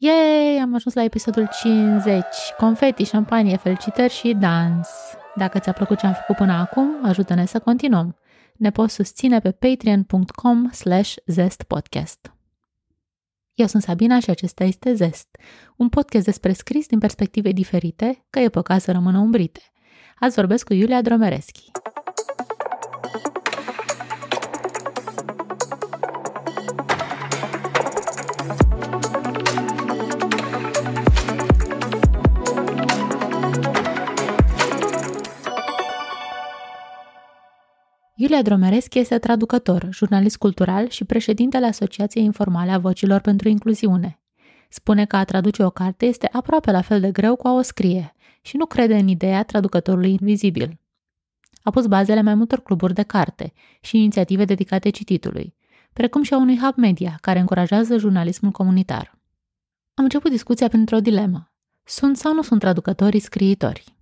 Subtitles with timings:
[0.00, 2.24] Yay, am ajuns la episodul 50.
[2.56, 4.88] Confeti, șampanie, felicitări și dans.
[5.36, 8.16] Dacă ți-a plăcut ce am făcut până acum, ajută-ne să continuăm.
[8.56, 12.32] Ne poți susține pe patreon.com slash zestpodcast.
[13.54, 15.28] Eu sunt Sabina și acesta este Zest,
[15.76, 19.60] un podcast despre scris din perspective diferite, că e păcat să rămână umbrite.
[20.18, 21.70] Azi vorbesc cu Iulia Dromereschi.
[38.20, 44.20] Iulia Dromereschi este traducător, jurnalist cultural și președintele Asociației Informale a Vocilor pentru Incluziune.
[44.68, 47.62] Spune că a traduce o carte este aproape la fel de greu cu a o
[47.62, 50.80] scrie și nu crede în ideea traducătorului invizibil.
[51.62, 55.54] A pus bazele mai multor cluburi de carte și inițiative dedicate cititului,
[55.92, 59.18] precum și a unui hub media care încurajează jurnalismul comunitar.
[59.94, 61.52] Am început discuția printr-o dilemă.
[61.84, 63.97] Sunt sau nu sunt traducătorii scriitori?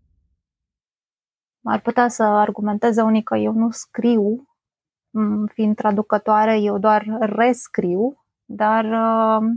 [1.67, 4.49] Ar putea să argumenteze unii că eu nu scriu,
[5.53, 9.49] fiind traducătoare, eu doar rescriu, dar uh,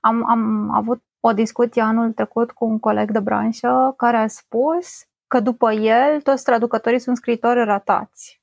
[0.00, 4.88] am, am avut o discuție anul trecut cu un coleg de branșă care a spus
[5.26, 8.42] că după el toți traducătorii sunt scriitori ratați.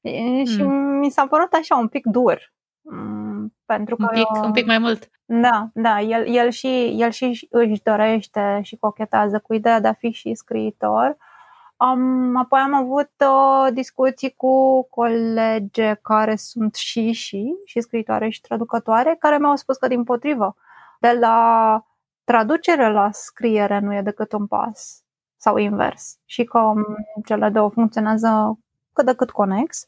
[0.00, 0.44] Mm.
[0.44, 0.62] Și
[1.00, 2.52] mi s-a părut așa un pic dur.
[3.64, 5.10] Pentru că un pic, eu, un pic mai mult.
[5.24, 9.92] Da, da, el, el, și, el și își dorește și cochetează cu ideea de a
[9.92, 11.16] fi și scriitor,
[11.82, 18.40] am, apoi am avut uh, discuții cu colege care sunt și și, și scriitoare și
[18.40, 20.56] traducătoare, care mi-au spus că din potrivă,
[21.00, 21.82] de la
[22.24, 25.04] traducere la scriere nu e decât un pas
[25.36, 26.84] sau invers și că um,
[27.24, 28.58] cele două funcționează
[28.92, 29.86] cât de cât conex.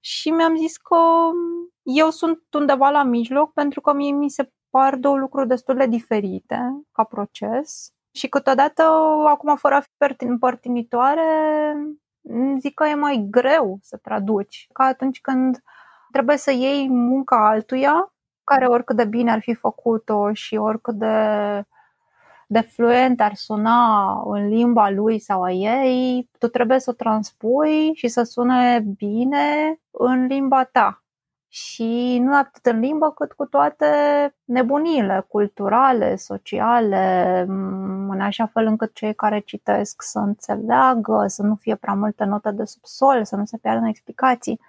[0.00, 4.52] Și mi-am zis că um, eu sunt undeva la mijloc pentru că mie mi se
[4.70, 8.82] par două lucruri destul de diferite ca proces și câteodată,
[9.26, 11.22] acum fără a fi împărtinitoare,
[12.58, 14.68] zic că e mai greu să traduci.
[14.72, 15.62] Ca atunci când
[16.10, 18.14] trebuie să iei munca altuia,
[18.44, 21.16] care oricât de bine ar fi făcut-o și oricât de,
[22.46, 27.94] de fluent ar suna în limba lui sau a ei, tu trebuie să o transpui
[27.94, 31.03] și să sune bine în limba ta
[31.54, 33.86] și nu atât în limbă, cât cu toate
[34.44, 37.44] nebunile culturale, sociale,
[38.08, 42.50] în așa fel încât cei care citesc să înțeleagă, să nu fie prea multe note
[42.50, 44.60] de subsol, să nu se piardă în explicații.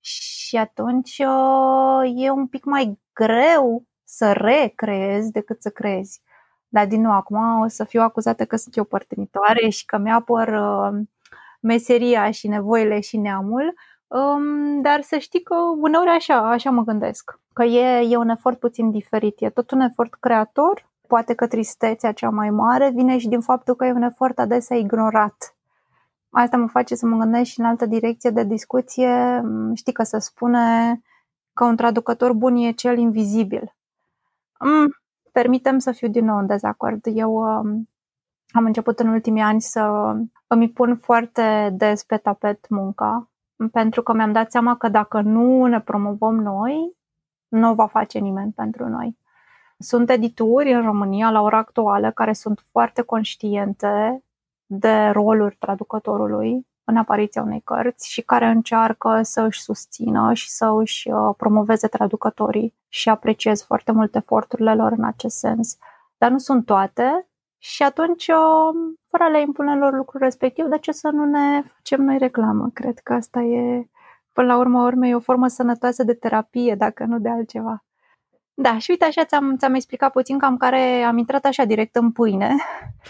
[0.00, 6.22] Și atunci uh, e un pic mai greu să recreezi decât să crezi.
[6.68, 10.48] Dar din nou, acum o să fiu acuzată că sunt eu părtinitoare și că mi-apăr
[10.48, 11.00] uh,
[11.60, 13.74] meseria și nevoile și neamul,
[14.06, 18.58] Um, dar să știi că uneori așa, așa mă gândesc, că e, e un efort
[18.58, 23.28] puțin diferit, e tot un efort creator, poate că tristețea cea mai mare vine și
[23.28, 25.56] din faptul că e un efort adesea ignorat.
[26.30, 29.42] Asta mă face să mă gândesc și în altă direcție de discuție.
[29.74, 31.00] Știi că se spune
[31.52, 33.74] că un traducător bun e cel invizibil.
[34.58, 34.96] Mm,
[35.32, 37.00] permitem să fiu din nou în dezacord.
[37.04, 37.88] Eu um,
[38.50, 40.14] am început în ultimii ani să
[40.46, 43.28] îmi pun foarte des pe tapet munca
[43.72, 46.96] pentru că mi-am dat seama că dacă nu ne promovăm noi,
[47.48, 49.18] nu o va face nimeni pentru noi.
[49.78, 54.24] Sunt edituri în România la ora actuală care sunt foarte conștiente
[54.66, 60.74] de rolul traducătorului în apariția unei cărți și care încearcă să își susțină și să
[60.78, 65.76] își uh, promoveze traducătorii și apreciez foarte mult eforturile lor în acest sens.
[66.18, 67.28] Dar nu sunt toate
[67.66, 68.24] și atunci,
[69.10, 72.70] fără a le impune lor lucrul respectiv, de ce să nu ne facem noi reclamă?
[72.74, 73.88] Cred că asta e,
[74.32, 77.84] până la urmă, urmei, o formă sănătoasă de terapie, dacă nu de altceva.
[78.54, 82.12] Da, și uite așa ți-am, ți-am explicat puțin cam care, am intrat așa direct în
[82.12, 82.54] pâine.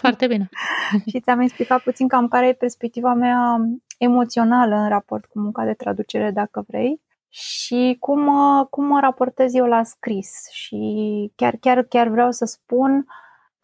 [0.01, 0.49] Foarte bine.
[1.09, 3.57] și ți-am explicat puțin cam care e perspectiva mea
[3.97, 8.29] emoțională în raport cu munca de traducere, dacă vrei și cum,
[8.69, 13.05] cum mă raportez eu la scris și chiar, chiar, chiar vreau să spun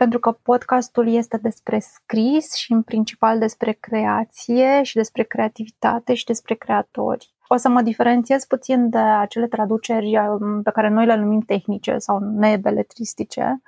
[0.01, 6.25] pentru că podcastul este despre scris și în principal despre creație și despre creativitate și
[6.25, 7.33] despre creatori.
[7.47, 11.97] O să mă diferențiez puțin de acele traduceri um, pe care noi le numim tehnice
[11.97, 13.61] sau nebeletristice,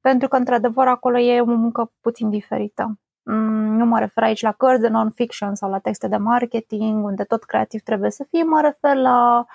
[0.00, 2.98] pentru că, într-adevăr, acolo e o muncă puțin diferită.
[3.22, 7.24] Mm, nu mă refer aici la cărți de non-fiction sau la texte de marketing, unde
[7.24, 9.46] tot creativ trebuie să fie, mă refer la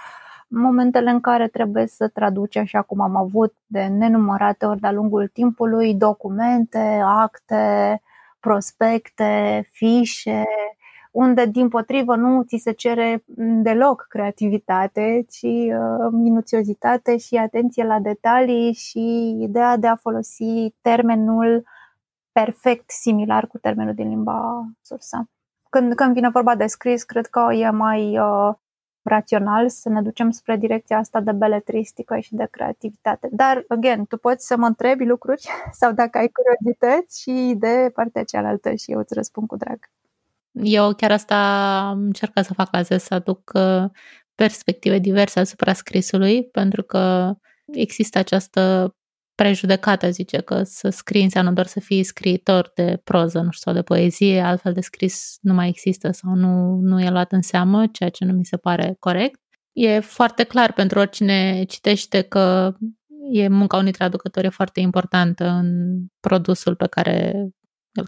[0.52, 5.28] momentele în care trebuie să traduci, așa cum am avut de nenumărate ori de-a lungul
[5.28, 8.02] timpului, documente, acte,
[8.40, 10.44] prospecte, fișe,
[11.12, 13.24] unde din potrivă nu ți se cere
[13.62, 21.64] deloc creativitate, ci uh, minuțiozitate și atenție la detalii și ideea de a folosi termenul
[22.32, 25.30] perfect similar cu termenul din limba sursă.
[25.70, 28.54] Când, când vine vorba de scris, cred că e mai uh,
[29.02, 33.30] rațional să ne ducem spre direcția asta de beletristică și de creativitate.
[33.32, 35.48] Dar, again, tu poți să mă întrebi lucruri
[35.80, 39.80] sau dacă ai curiozități și de partea cealaltă și eu îți răspund cu drag.
[40.52, 41.38] Eu chiar asta
[41.90, 43.84] am încercat să fac azi, să aduc uh,
[44.36, 47.34] perspective diverse asupra scrisului, pentru că
[47.66, 48.96] există această
[49.36, 53.74] prejudecată, zice, că să scrii înseamnă doar să fii scriitor de proză, nu știu, sau
[53.74, 57.88] de poezie, altfel de scris nu mai există sau nu, nu e luat în seamă,
[57.88, 59.40] ceea ce nu mi se pare corect.
[59.72, 62.74] E foarte clar pentru oricine citește că
[63.32, 67.48] e munca unui traducător e foarte importantă în produsul pe care,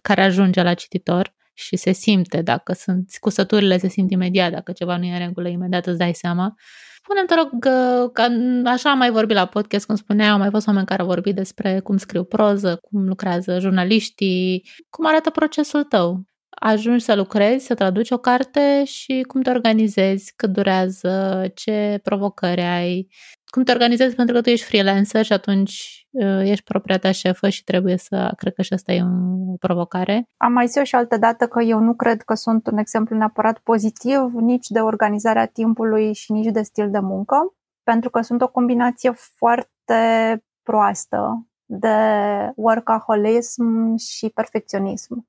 [0.02, 4.98] care ajunge la cititor și se simte, dacă sunt cusăturile se simt imediat, dacă ceva
[4.98, 6.54] nu e în regulă, imediat îți dai seama.
[7.04, 8.22] Spune-mi, te rog, că, că
[8.70, 11.36] așa am mai vorbit la podcast, cum spuneai, au mai fost oameni care au vorbit
[11.36, 16.24] despre cum scriu proză, cum lucrează jurnaliștii, cum arată procesul tău.
[16.50, 22.62] Ajungi să lucrezi, să traduci o carte și cum te organizezi, cât durează, ce provocări
[22.62, 23.08] ai,
[23.54, 27.50] cum te organizezi pentru că tu ești freelancer și atunci uh, ești propria ta șefă
[27.50, 30.28] și trebuie să, cred că și asta e o provocare.
[30.38, 33.60] Am mai zis și altă dată că eu nu cred că sunt un exemplu neapărat
[33.60, 38.48] pozitiv nici de organizarea timpului și nici de stil de muncă, pentru că sunt o
[38.48, 41.98] combinație foarte proastă de
[42.56, 45.28] workaholism și perfecționism.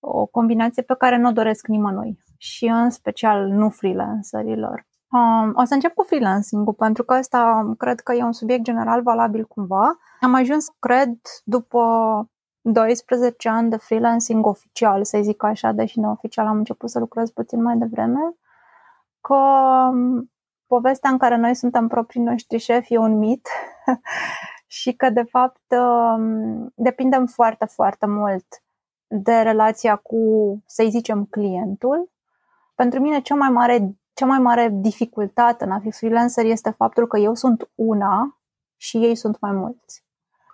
[0.00, 4.90] O combinație pe care nu o doresc nimănui și în special nu freelancerilor.
[5.12, 9.02] Um, o să încep cu freelancing-ul, pentru că ăsta cred că e un subiect general
[9.02, 9.98] valabil cumva.
[10.20, 11.80] Am ajuns, cred, după
[12.60, 17.62] 12 ani de freelancing oficial, să zic așa, deși neoficial am început să lucrez puțin
[17.62, 18.34] mai devreme,
[19.20, 19.34] că
[19.92, 20.30] um,
[20.66, 23.48] povestea în care noi suntem proprii noștri șefi e un mit
[24.66, 28.46] și că, de fapt, um, depindem foarte, foarte mult
[29.06, 30.18] de relația cu,
[30.66, 32.10] să zicem, clientul.
[32.74, 37.06] Pentru mine, cea mai mare cea mai mare dificultate în a fi freelancer este faptul
[37.06, 38.40] că eu sunt una
[38.76, 40.04] și ei sunt mai mulți.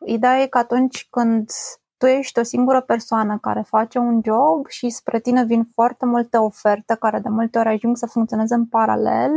[0.05, 1.51] Ideea e că atunci când
[1.97, 6.37] tu ești o singură persoană care face un job și spre tine vin foarte multe
[6.37, 9.31] oferte care de multe ori ajung să funcționeze în paralel,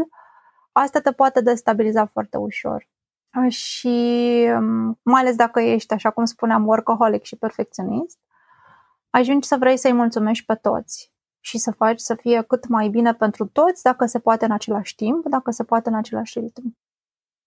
[0.72, 2.88] asta te poate destabiliza foarte ușor.
[3.48, 3.88] Și
[4.57, 8.19] um, mai ales dacă ești, așa cum spuneam, workaholic și perfecționist,
[9.10, 11.12] ajungi să vrei să-i mulțumești pe toți
[11.44, 14.96] și să faci să fie cât mai bine pentru toți, dacă se poate în același
[14.96, 16.78] timp, dacă se poate în același ritm.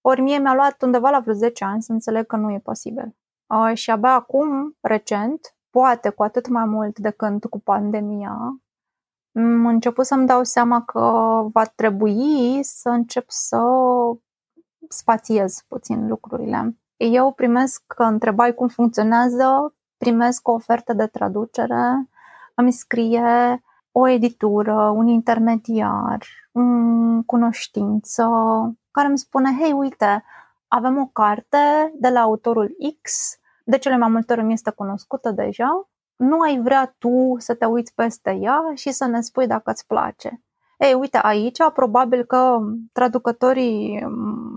[0.01, 3.17] Ori mie mi-a luat undeva la vreo 10 ani să înțeleg că nu e posibil.
[3.47, 8.59] Uh, și abia acum, recent, poate cu atât mai mult decât cu pandemia,
[9.37, 11.01] am început să-mi dau seama că
[11.53, 13.63] va trebui să încep să
[14.89, 16.77] spațiez puțin lucrurile.
[16.97, 22.09] Eu primesc, că întrebai cum funcționează, primesc o ofertă de traducere,
[22.55, 23.63] îmi scrie
[23.97, 28.25] o editură, un intermediar, un cunoștință
[28.91, 30.25] care îmi spune, hei, uite,
[30.69, 33.13] avem o carte de la autorul X,
[33.65, 37.65] de cele mai multe ori mi este cunoscută deja, nu ai vrea tu să te
[37.65, 40.43] uiți peste ea și să ne spui dacă îți place.
[40.79, 42.59] Ei, uite, aici probabil că
[42.93, 44.07] traducătorii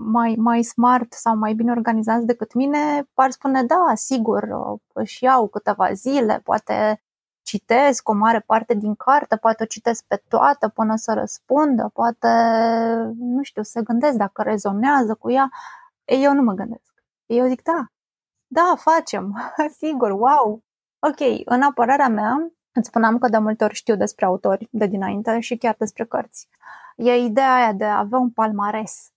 [0.04, 4.48] mai, mai smart sau mai bine organizați decât mine par spune, da, sigur,
[4.92, 7.02] își iau câteva zile, poate
[7.48, 12.28] citesc o mare parte din carte, poate o citesc pe toată până să răspundă, poate,
[13.18, 15.50] nu știu, se gândesc dacă rezonează cu ea.
[16.04, 16.92] Eu nu mă gândesc.
[17.26, 17.86] Eu zic, da,
[18.46, 19.34] da, facem,
[19.80, 20.62] sigur, wow.
[20.98, 25.40] Ok, în apărarea mea, îți spuneam că de multe ori știu despre autori de dinainte
[25.40, 26.48] și chiar despre cărți.
[26.96, 29.10] E ideea aia de a avea un palmares,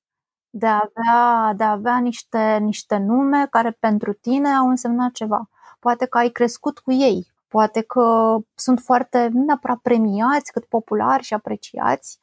[0.49, 5.49] de a avea, de a avea niște, niște nume care pentru tine au însemnat ceva.
[5.79, 11.23] Poate că ai crescut cu ei, poate că sunt foarte, nu neapărat premiați, cât populari
[11.23, 12.19] și apreciați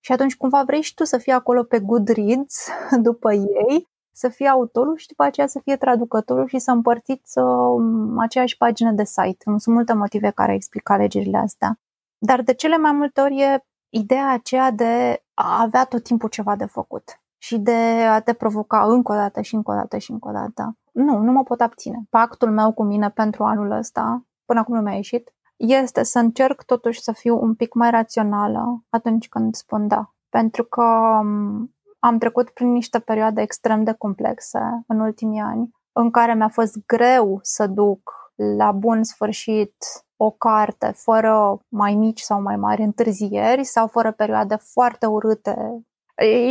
[0.00, 2.68] și atunci cumva vrei și tu să fii acolo pe Goodreads
[3.08, 7.82] după ei, să fii autorul și după aceea să fie traducătorul și să împărțiți uh,
[8.18, 9.44] aceeași pagină de site.
[9.44, 11.78] Sunt multe motive care explică alegerile astea.
[12.18, 16.56] Dar de cele mai multe ori e ideea aceea de a avea tot timpul ceva
[16.56, 20.10] de făcut și de a te provoca încă o dată și încă o dată și
[20.10, 20.76] încă o dată.
[20.92, 21.98] Nu, nu mă pot abține.
[22.10, 26.62] Pactul meu cu mine pentru anul ăsta până acum nu mi-a ieșit, este să încerc
[26.62, 30.14] totuși să fiu un pic mai rațională atunci când spun da.
[30.28, 30.82] Pentru că
[31.20, 36.48] um, am trecut prin niște perioade extrem de complexe în ultimii ani, în care mi-a
[36.48, 38.12] fost greu să duc
[38.56, 39.74] la bun sfârșit
[40.16, 45.84] o carte fără mai mici sau mai mari întârzieri sau fără perioade foarte urâte.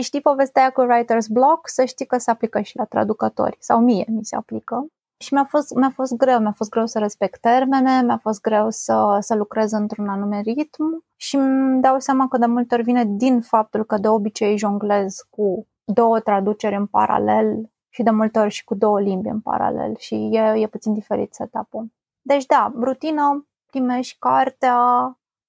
[0.02, 1.68] Știi povestea cu writer's block?
[1.70, 4.86] Să știi că se aplică și la traducători sau mie mi se aplică.
[5.22, 8.70] Și mi-a fost, mi-a fost greu, mi-a fost greu să respect termene, mi-a fost greu
[8.70, 13.06] să, să lucrez într-un anume ritm și îmi dau seama că de multe ori vine
[13.06, 18.50] din faptul că de obicei jonglez cu două traduceri în paralel și de multe ori
[18.50, 21.92] și cu două limbi în paralel și e, e puțin diferit setup-ul.
[22.22, 24.78] Deci da, rutină, primești cartea,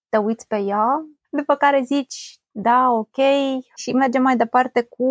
[0.08, 3.16] te uiți pe ea, după care zici da, ok,
[3.74, 5.06] și mergem mai departe cu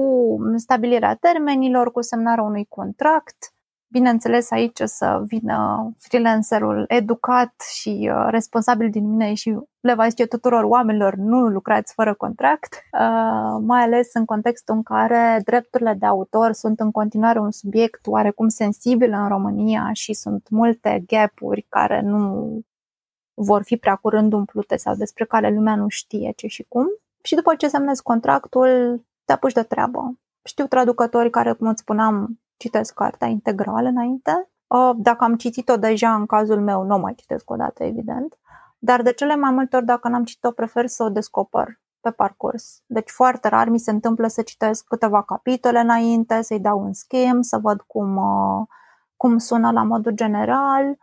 [0.55, 3.53] stabilirea termenilor, cu semnarea unui contract,
[3.91, 10.07] Bineînțeles, aici o să vină freelancerul educat și uh, responsabil din mine și le va
[10.07, 15.93] zice tuturor oamenilor nu lucrați fără contract, uh, mai ales în contextul în care drepturile
[15.93, 21.65] de autor sunt în continuare un subiect oarecum sensibil în România și sunt multe gapuri
[21.69, 22.59] care nu
[23.33, 26.85] vor fi prea curând umplute sau despre care lumea nu știe ce și cum.
[27.23, 30.19] Și după ce semnezi contractul, te apuci de treabă.
[30.43, 34.49] Știu traducători care, cum îți spuneam, citesc cartea integrală înainte.
[34.95, 38.37] Dacă am citit-o deja, în cazul meu, nu o mai citesc o dată, evident.
[38.79, 42.81] Dar de cele mai multe ori, dacă n-am citit-o, prefer să o descoper pe parcurs.
[42.85, 47.43] Deci foarte rar mi se întâmplă să citesc câteva capitole înainte, să-i dau un schimb,
[47.43, 48.67] să văd cum, uh,
[49.17, 50.97] cum sună la modul general,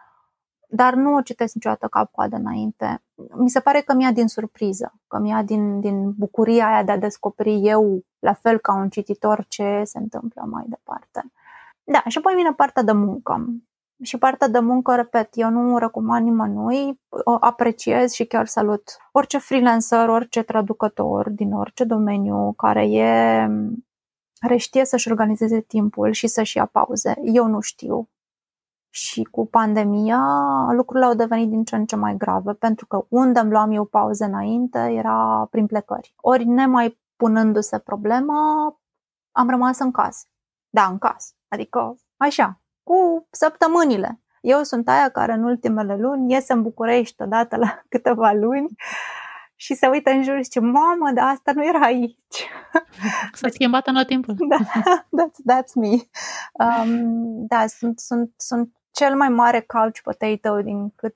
[0.69, 3.03] dar nu o citesc niciodată cap-coadă înainte.
[3.35, 6.99] Mi se pare că mi-a din surpriză, că mi-a din, din bucuria aia de a
[6.99, 11.33] descoperi eu, la fel ca un cititor, ce se întâmplă mai departe.
[11.92, 13.47] Da, și apoi vine partea de muncă.
[14.02, 19.38] Și partea de muncă, repet, eu nu recomand nimănui, o apreciez și chiar salut orice
[19.38, 23.47] freelancer, orice traducător din orice domeniu care e
[24.40, 27.14] care știe să-și organizeze timpul și să-și ia pauze.
[27.23, 28.09] Eu nu știu.
[28.90, 30.21] Și cu pandemia
[30.73, 33.85] lucrurile au devenit din ce în ce mai grave, pentru că unde îmi luam eu
[33.85, 36.14] pauze înainte era prin plecări.
[36.16, 38.66] Ori nemai punându-se problema,
[39.33, 40.26] am rămas în casă.
[40.71, 41.33] Da, în casă.
[41.49, 44.21] Adică, așa, cu săptămânile.
[44.41, 48.69] Eu sunt aia care în ultimele luni iese în București odată la câteva luni
[49.61, 52.49] și se uită în jur și zice, mamă, dar asta nu era aici.
[53.33, 54.35] S-a schimbat în timpul.
[54.49, 54.57] Da,
[55.19, 55.89] that's, that's me.
[56.67, 61.15] Um, da, sunt, sunt, sunt cel mai mare couch potato din cât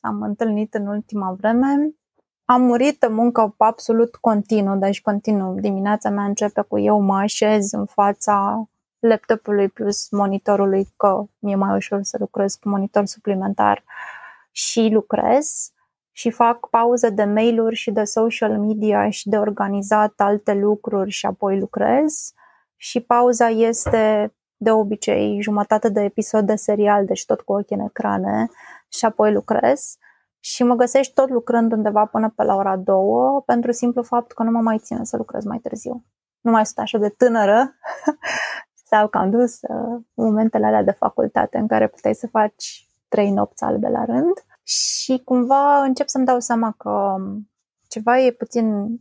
[0.00, 1.94] am întâlnit în ultima vreme.
[2.44, 5.60] Am murit de muncă absolut continuu, deci continuu.
[5.60, 11.76] Dimineața mea începe cu eu mă așez în fața laptopului plus monitorului, că mi-e mai
[11.76, 13.84] ușor să lucrez cu monitor suplimentar
[14.50, 15.70] și lucrez
[16.12, 21.26] și fac pauze de mail-uri și de social media și de organizat alte lucruri și
[21.26, 22.32] apoi lucrez.
[22.76, 27.84] Și pauza este de obicei jumătate de episod de serial, deci tot cu ochii în
[27.84, 28.48] ecrane
[28.88, 29.96] și apoi lucrez.
[30.40, 32.96] Și mă găsești tot lucrând undeva până pe la ora 2
[33.46, 36.04] pentru simplu fapt că nu mă mai ține să lucrez mai târziu.
[36.40, 37.74] Nu mai sunt așa de tânără
[38.88, 43.30] sau că am dus uh, momentele alea de facultate în care puteai să faci trei
[43.30, 47.16] nopți albe la rând și cumva încep să-mi dau seama că
[47.88, 48.98] ceva e puțin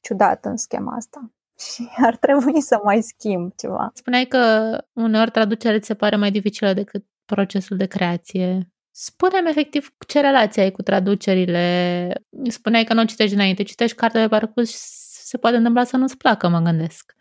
[0.00, 1.30] ciudat în schema asta
[1.72, 3.90] și ar trebui să mai schimb ceva.
[3.94, 8.72] Spuneai că uneori traducerea ți se pare mai dificilă decât procesul de creație.
[8.90, 12.12] Spune-mi efectiv ce relație ai cu traducerile.
[12.48, 14.76] Spuneai că nu o citești dinainte, citești cartea de parcurs și
[15.24, 17.14] se poate întâmpla să nu-ți placă, mă gândesc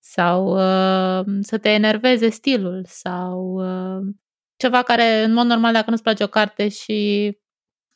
[0.00, 4.14] sau uh, să te enerveze stilul sau uh,
[4.56, 7.28] ceva care, în mod normal, dacă nu-ți place o carte și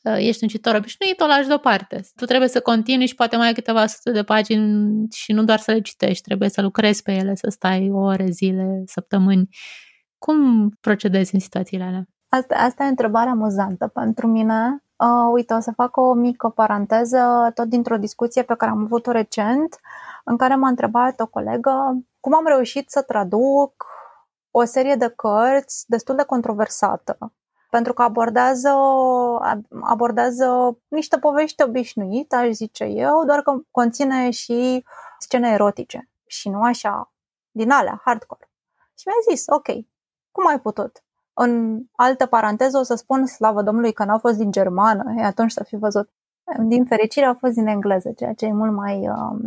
[0.02, 2.00] uh, ești un cititor obișnuit, o lași deoparte.
[2.14, 5.58] Tu trebuie să continui și poate mai ai câteva sute de pagini și nu doar
[5.58, 9.48] să le citești, trebuie să lucrezi pe ele, să stai ore, zile, săptămâni.
[10.18, 12.04] Cum procedezi în situațiile alea?
[12.28, 14.84] Asta, asta e o întrebare amuzantă pentru mine.
[15.04, 19.10] Uh, uite, o să fac o mică paranteză, tot dintr-o discuție pe care am avut-o
[19.10, 19.74] recent.
[19.74, 23.86] Uh, în care m-a întrebat o colegă cum am reușit să traduc
[24.50, 27.18] o serie de cărți destul de controversată,
[27.70, 28.68] pentru că abordează,
[29.80, 34.84] abordează niște povești obișnuite, aș zice eu, doar că conține și
[35.18, 37.12] scene erotice și nu așa,
[37.50, 38.50] din alea, hardcore.
[38.98, 39.66] Și mi-a zis, ok,
[40.30, 41.02] cum ai putut?
[41.34, 45.50] În altă paranteză o să spun, slavă Domnului, că n-au fost din germană, e atunci
[45.50, 46.10] să fi văzut.
[46.58, 49.40] Din fericire au fost din engleză, ceea ce e mult mai um,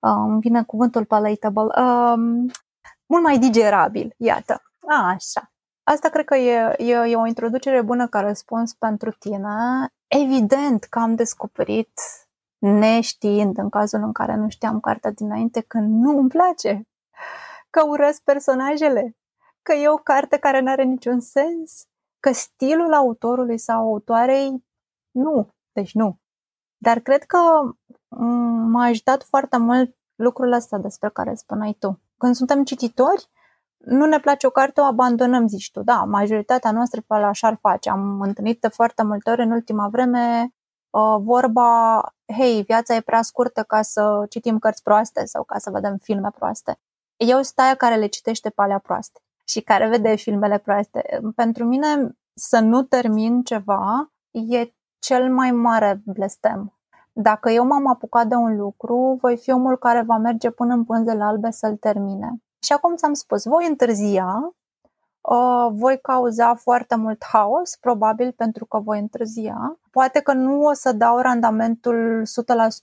[0.00, 2.50] um, vine cuvântul palatable, um,
[3.06, 4.62] mult mai digerabil, iată.
[4.88, 5.50] A, așa.
[5.82, 9.48] Asta cred că e, e, e o introducere bună ca răspuns pentru tine.
[10.06, 12.00] Evident că am descoperit,
[12.58, 16.82] neștiind, în cazul în care nu știam cartea dinainte, că nu îmi place,
[17.70, 19.16] că urăsc personajele,
[19.66, 21.86] că e o carte care nu are niciun sens,
[22.20, 24.64] că stilul autorului sau autoarei
[25.10, 26.18] Nu, deci nu.
[26.76, 27.38] Dar cred că
[28.70, 32.00] m-a ajutat foarte mult lucrul ăsta despre care spuneai tu.
[32.16, 33.30] Când suntem cititori,
[33.76, 35.82] nu ne place o carte, o abandonăm, zici tu.
[35.82, 37.90] Da, majoritatea noastră pe așa ar face.
[37.90, 40.54] Am întâlnit de foarte multe ori în ultima vreme
[40.90, 42.00] uh, vorba,
[42.36, 46.30] hei, viața e prea scurtă ca să citim cărți proaste sau ca să vedem filme
[46.30, 46.80] proaste.
[47.16, 51.20] Eu sunt aia care le citește pe alea proaste și care vede filmele proaste.
[51.34, 56.76] Pentru mine, să nu termin ceva e cel mai mare blestem.
[57.12, 60.84] Dacă eu m-am apucat de un lucru, voi fi omul care va merge până în
[60.84, 62.42] pânzele albe să-l termine.
[62.62, 64.54] Și acum ți-am spus, voi întârzia,
[65.20, 69.78] uh, voi cauza foarte mult haos, probabil pentru că voi întârzia.
[69.90, 72.22] Poate că nu o să dau randamentul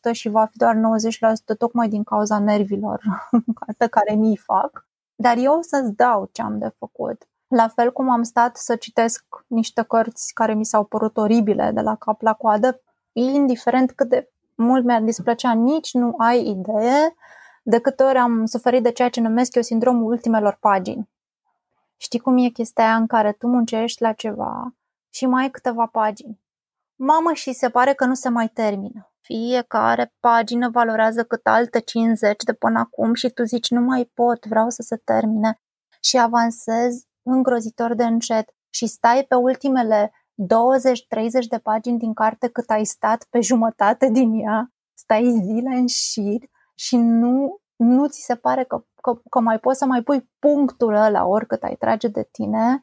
[0.09, 3.01] 100% și va fi doar 90% tocmai din cauza nervilor
[3.77, 7.27] pe care mi-i fac, dar eu o să-ți dau ce am de făcut.
[7.47, 11.81] La fel cum am stat să citesc niște cărți care mi s-au părut oribile de
[11.81, 17.15] la cap la coadă, indiferent cât de mult mi-ar displăcea, nici nu ai idee
[17.63, 21.09] de câte ori am suferit de ceea ce numesc eu sindromul ultimelor pagini.
[21.97, 24.75] Știi cum e chestia aia în care tu muncești la ceva
[25.09, 26.41] și mai ai câteva pagini.
[26.95, 29.12] Mamă, și se pare că nu se mai termină.
[29.23, 34.45] Fiecare pagină valorează cât alte 50 de până acum și tu zici nu mai pot,
[34.45, 35.59] vreau să se termine.
[36.01, 42.69] Și avansezi îngrozitor de încet și stai pe ultimele 20-30 de pagini din carte cât
[42.69, 46.41] ai stat pe jumătate din ea, stai zile în șir
[46.75, 50.95] și nu, nu ți se pare că, că, că mai poți să mai pui punctul
[50.95, 52.81] ăla oricât ai trage de tine,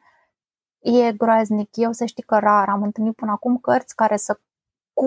[0.79, 1.69] e groaznic.
[1.71, 4.39] Eu să știi că rar am întâlnit până acum cărți care să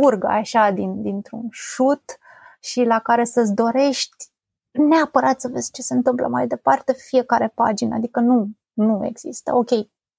[0.01, 2.19] curgă așa din, dintr-un șut
[2.61, 4.27] și la care să-ți dorești
[4.71, 9.55] neapărat să vezi ce se întâmplă mai departe fiecare pagină, adică nu, nu există.
[9.55, 9.69] Ok,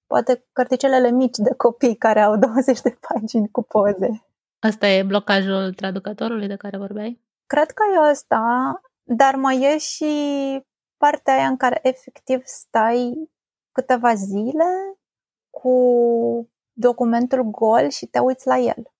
[0.07, 4.25] poate cărticelele mici de copii care au 20 de pagini cu poze.
[4.59, 7.21] Asta e blocajul traducătorului de care vorbeai?
[7.45, 8.41] Cred că e asta,
[9.03, 10.05] dar mai e și
[10.97, 13.31] partea aia în care efectiv stai
[13.71, 14.97] câteva zile
[15.49, 15.75] cu
[16.71, 18.94] documentul gol și te uiți la el.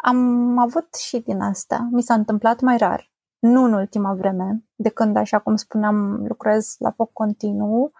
[0.00, 1.88] Am avut și din asta.
[1.90, 3.10] Mi s-a întâmplat mai rar.
[3.38, 7.92] Nu în ultima vreme, de când, așa cum spuneam, lucrez la foc continuu,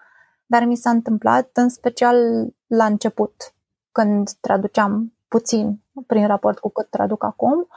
[0.45, 2.15] dar mi s-a întâmplat în special
[2.67, 3.53] la început,
[3.91, 7.67] când traduceam puțin prin raport cu cât traduc acum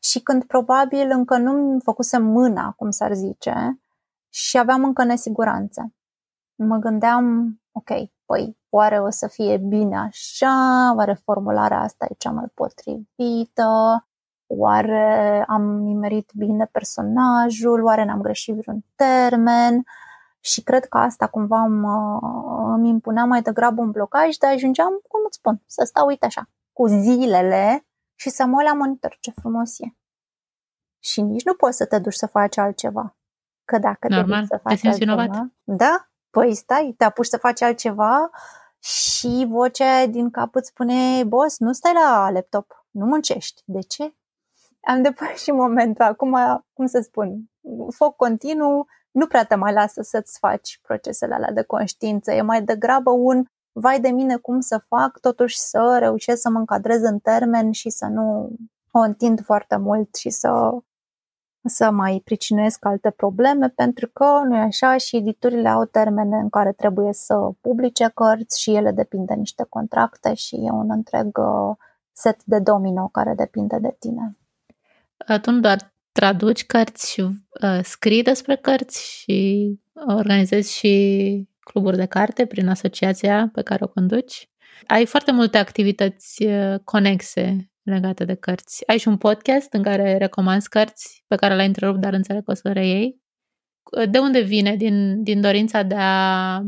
[0.00, 3.80] și când probabil încă nu-mi făcusem mâna, cum s-ar zice,
[4.28, 5.94] și aveam încă nesiguranțe.
[6.54, 7.88] Mă gândeam, ok,
[8.26, 14.06] păi oare o să fie bine așa, oare formularea asta e cea mai potrivită,
[14.46, 19.84] oare am nimerit bine personajul, oare n-am greșit vreun termen
[20.40, 22.18] și cred că asta cumva mă,
[22.74, 26.50] îmi impunea mai degrabă un blocaj, dar ajungeam, cum îți spun, să stau, uite așa,
[26.72, 29.94] cu zilele și să mă la monitor, ce frumos e.
[30.98, 33.16] Și nici nu poți să te duci să faci altceva.
[33.64, 35.46] Că dacă Normal, te duci să faci te altceva, vinovat.
[35.62, 38.30] da, păi stai, te apuci să faci altceva
[38.86, 43.62] și vocea din cap îți spune, boss, nu stai la laptop, nu muncești.
[43.64, 44.14] De ce?
[44.80, 46.36] Am depășit momentul acum,
[46.72, 47.50] cum să spun,
[47.94, 52.32] foc continuu, nu prea te mai lasă să-ți faci procesele alea de conștiință.
[52.32, 56.58] E mai degrabă un vai de mine cum să fac totuși să reușesc să mă
[56.58, 58.50] încadrez în termen și să nu
[58.90, 60.78] o întind foarte mult și să,
[61.68, 66.48] să mai pricinuiesc alte probleme, pentru că nu e așa și editurile au termene în
[66.48, 71.38] care trebuie să publice cărți și ele depind de niște contracte și e un întreg
[71.38, 71.76] uh,
[72.12, 74.36] set de domino care depinde de tine.
[75.42, 82.06] Tu nu doar traduci cărți și uh, scrii despre cărți și organizezi și cluburi de
[82.06, 84.50] carte prin asociația pe care o conduci.
[84.86, 88.86] Ai foarte multe activități uh, conexe legate de cărți.
[88.86, 92.50] Ai și un podcast în care recomanzi cărți pe care l-ai întrerupt, dar înțeleg că
[92.50, 93.20] o să reiei.
[94.10, 94.76] De unde vine?
[94.76, 96.62] Din, din dorința de a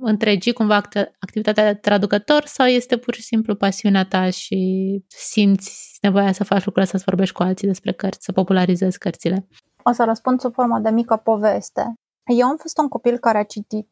[0.00, 0.74] întregi cumva
[1.18, 4.58] activitatea de traducător sau este pur și simplu pasiunea ta și
[5.06, 9.48] simți nevoia să faci lucrurile, să-ți vorbești cu alții despre cărți, să popularizezi cărțile?
[9.82, 11.94] O să răspund sub formă de mică poveste.
[12.38, 13.90] Eu am fost un copil care a citit.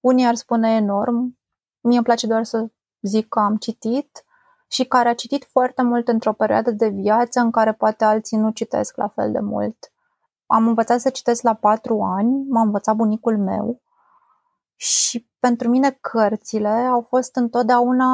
[0.00, 1.38] Unii ar spune enorm,
[1.80, 2.66] mie îmi place doar să
[3.00, 4.24] zic că am citit
[4.72, 8.50] și care a citit foarte mult într-o perioadă de viață în care poate alții nu
[8.50, 9.92] citesc la fel de mult.
[10.46, 13.80] Am învățat să citesc la patru ani, m-a învățat bunicul meu
[14.76, 18.08] și pentru mine cărțile au fost întotdeauna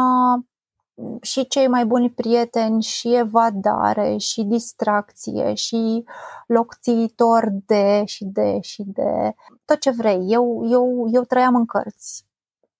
[1.22, 6.04] și cei mai buni prieteni, și evadare, și distracție, și
[6.46, 10.24] locțiitor de, și de, și de, tot ce vrei.
[10.26, 12.27] Eu, eu, eu trăiam în cărți.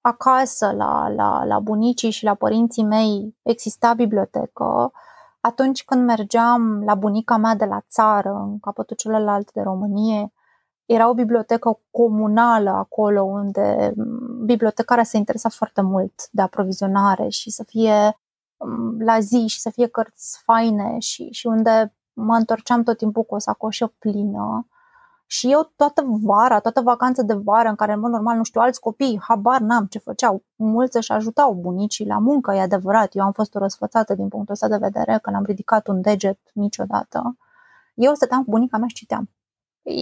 [0.08, 4.92] Acasă, la, la, la bunicii și la părinții mei, exista bibliotecă,
[5.40, 10.32] atunci când mergeam la bunica mea de la țară, în capătul celălalt de Românie,
[10.86, 13.92] era o bibliotecă comunală acolo unde
[14.44, 18.18] bibliotecarea se interesa foarte mult de aprovizionare și să fie
[18.56, 23.22] um, la zi și să fie cărți faine și, și unde mă întorceam tot timpul
[23.22, 24.68] cu o sacoșă plină.
[25.30, 28.60] Și eu toată vara, toată vacanța de vară în care, în mod normal, nu știu,
[28.60, 30.44] alți copii, habar n-am ce făceau.
[30.54, 33.14] Mulți își ajutau bunicii la muncă, e adevărat.
[33.14, 36.38] Eu am fost o răsfățată din punctul ăsta de vedere, că n-am ridicat un deget
[36.52, 37.36] niciodată.
[37.94, 39.30] Eu stăteam cu bunica mea și citeam.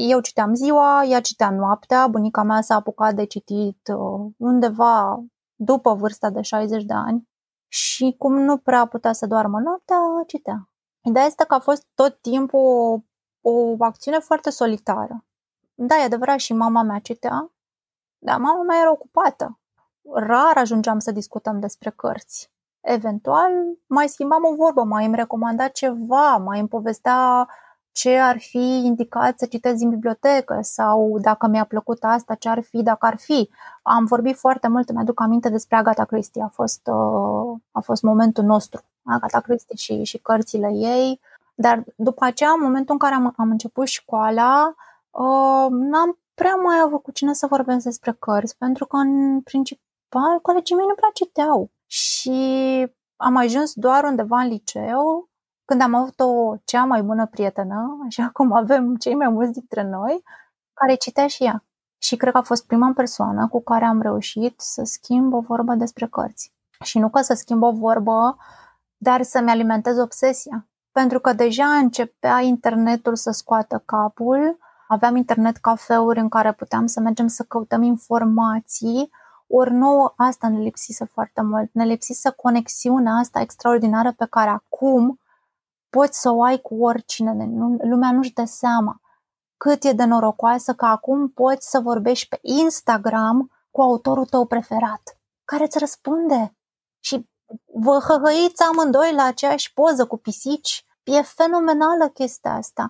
[0.09, 5.95] Eu citeam ziua, ea citea noaptea, bunica mea s-a apucat de citit uh, undeva după
[5.95, 7.29] vârsta de 60 de ani
[7.69, 10.71] și cum nu prea putea să doarmă noaptea, citea.
[11.01, 13.05] Ideea este că a fost tot timpul
[13.49, 15.25] o, o acțiune foarte solitară.
[15.75, 17.51] Da, e adevărat, și mama mea citea,
[18.19, 19.59] dar mama mea era ocupată.
[20.13, 22.51] Rar ajungeam să discutăm despre cărți.
[22.81, 23.53] Eventual,
[23.87, 27.49] mai schimbam o vorbă, mai îmi recomanda ceva, mai îmi povestea
[27.93, 32.63] ce ar fi indicat să citesc din bibliotecă sau dacă mi-a plăcut asta, ce ar
[32.63, 33.51] fi dacă ar fi.
[33.83, 38.45] Am vorbit foarte mult, mi-aduc aminte despre Agatha Christie, a fost, uh, a fost momentul
[38.45, 41.21] nostru, Agatha Christie și, și cărțile ei,
[41.59, 44.75] dar după aceea, în momentul în care am, am început școala,
[45.11, 50.41] uh, n-am prea mai avut cu cine să vorbesc despre cărți, pentru că în principal
[50.43, 52.39] colegii mei nu prea citeau și
[53.17, 55.29] am ajuns doar undeva în liceu
[55.65, 59.83] când am avut o cea mai bună prietenă, așa cum avem cei mai mulți dintre
[59.83, 60.23] noi,
[60.73, 61.65] care citea și ea.
[61.99, 65.75] Și cred că a fost prima persoană cu care am reușit să schimb o vorbă
[65.75, 66.53] despre cărți.
[66.85, 68.37] Și nu că să schimb o vorbă,
[68.97, 70.69] dar să-mi alimentez obsesia.
[71.01, 77.01] Pentru că deja începea internetul să scoată capul, aveam internet cafeuri în care puteam să
[77.01, 79.11] mergem să căutăm informații,
[79.47, 81.71] ori nouă asta ne lipsise foarte mult.
[81.73, 85.21] Ne lipsise conexiunea asta extraordinară pe care acum
[85.91, 87.31] poți să o ai cu oricine,
[87.83, 89.01] lumea nu-și dă seama
[89.57, 95.19] cât e de norocoasă că acum poți să vorbești pe Instagram cu autorul tău preferat,
[95.45, 96.57] care îți răspunde
[97.01, 97.29] și
[97.75, 100.86] vă hăhăiți amândoi la aceeași poză cu pisici.
[101.07, 102.89] E fenomenală chestia asta.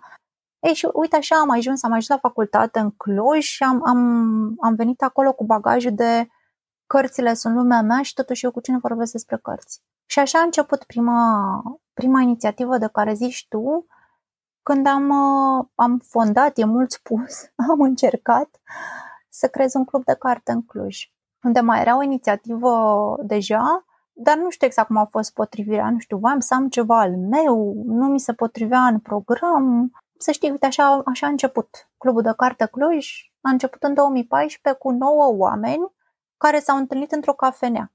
[0.59, 3.99] Ei, și uite așa am ajuns, am ajuns la facultate în Cluj și am, am,
[4.61, 6.29] am venit acolo cu bagajul de
[6.87, 9.81] cărțile sunt lumea mea și totuși eu cu cine vorbesc despre cărți.
[10.07, 13.87] Și așa a început prima, prima inițiativă de care zici tu,
[14.63, 18.61] când am, uh, am fondat, e mult spus, am încercat
[19.29, 21.11] să creez un club de carte în Cluj,
[21.43, 23.86] unde mai era o inițiativă deja,
[24.19, 27.17] dar nu știu exact cum a fost potrivirea, nu știu, voiam să am ceva al
[27.17, 29.91] meu, nu mi se potrivea în program.
[30.19, 31.89] Să știi, uite, așa, așa a început.
[31.99, 35.93] Clubul de carte Cluj a început în 2014 cu 9 oameni
[36.37, 37.93] care s-au întâlnit într-o cafenea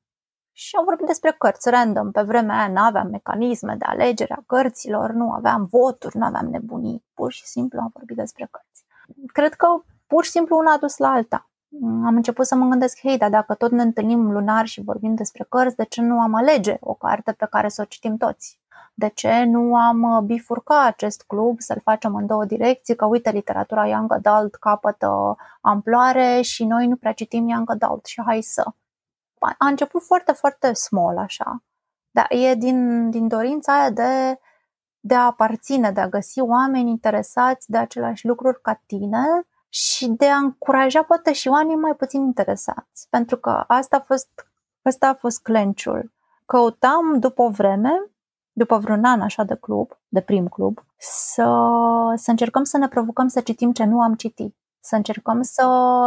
[0.52, 2.12] și am vorbit despre cărți random.
[2.12, 6.46] Pe vremea aia nu aveam mecanisme de alegere a cărților, nu aveam voturi, nu aveam
[6.46, 7.06] nebunii.
[7.14, 8.86] Pur și simplu am vorbit despre cărți.
[9.34, 9.68] Cred că
[10.08, 11.51] pur și simplu una a dus la alta.
[11.80, 15.46] Am început să mă gândesc, hei, dar dacă tot ne întâlnim lunar și vorbim despre
[15.50, 18.60] cărți, de ce nu am alege o carte pe care să o citim toți?
[18.94, 23.30] De ce nu am uh, bifurca acest club, să-l facem în două direcții, că uite,
[23.30, 28.66] literatura young adult capătă amploare și noi nu prea citim young adult și hai să
[29.58, 31.64] a început foarte, foarte small așa,
[32.12, 34.40] dar e din, din dorința aia de,
[35.00, 40.28] de a aparține, de a găsi oameni interesați de aceleași lucruri ca tine și de
[40.28, 43.08] a încuraja poate și oamenii mai puțin interesați.
[43.10, 44.30] Pentru că asta a fost,
[44.82, 46.12] asta a fost clenciul.
[46.46, 48.12] Căutam după o vreme,
[48.52, 51.44] după vreun an așa de club, de prim club, să,
[52.16, 54.56] să încercăm să ne provocăm să citim ce nu am citit.
[54.80, 55.66] Să încercăm să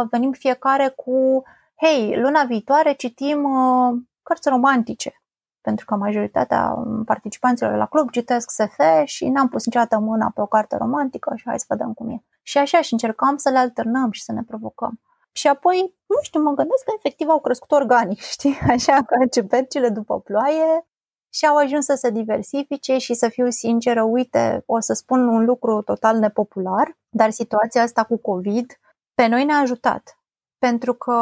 [0.09, 1.43] venim fiecare cu
[1.75, 5.21] hei, luna viitoare citim uh, cărți romantice,
[5.61, 10.45] pentru că majoritatea participanților la club citesc SF și n-am pus niciodată mâna pe o
[10.45, 12.23] carte romantică și hai să vedem cum e.
[12.47, 14.99] Și așa și încercam să le alternăm și să ne provocăm.
[15.31, 18.57] Și apoi, nu știu, mă gândesc că efectiv au crescut organic, știi?
[18.69, 20.87] Așa ca ciupercile după ploaie
[21.33, 25.45] și au ajuns să se diversifice și să fiu sinceră, uite, o să spun un
[25.45, 28.79] lucru total nepopular, dar situația asta cu COVID
[29.13, 30.19] pe noi ne-a ajutat
[30.57, 31.15] pentru că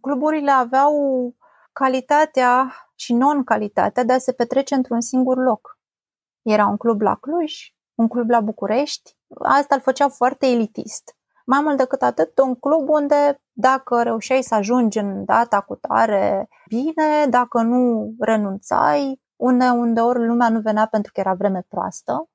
[0.00, 0.94] cluburile aveau
[1.72, 5.78] calitatea și non-calitatea de a se petrece într-un singur loc.
[6.42, 11.16] Era un club la Cluj, un club la București, asta îl făcea foarte elitist.
[11.46, 16.48] Mai mult decât atât, un club unde dacă reușeai să ajungi în data cu tare
[16.68, 22.28] bine, dacă nu renunțai, unde, unde ori lumea nu venea pentru că era vreme proastă.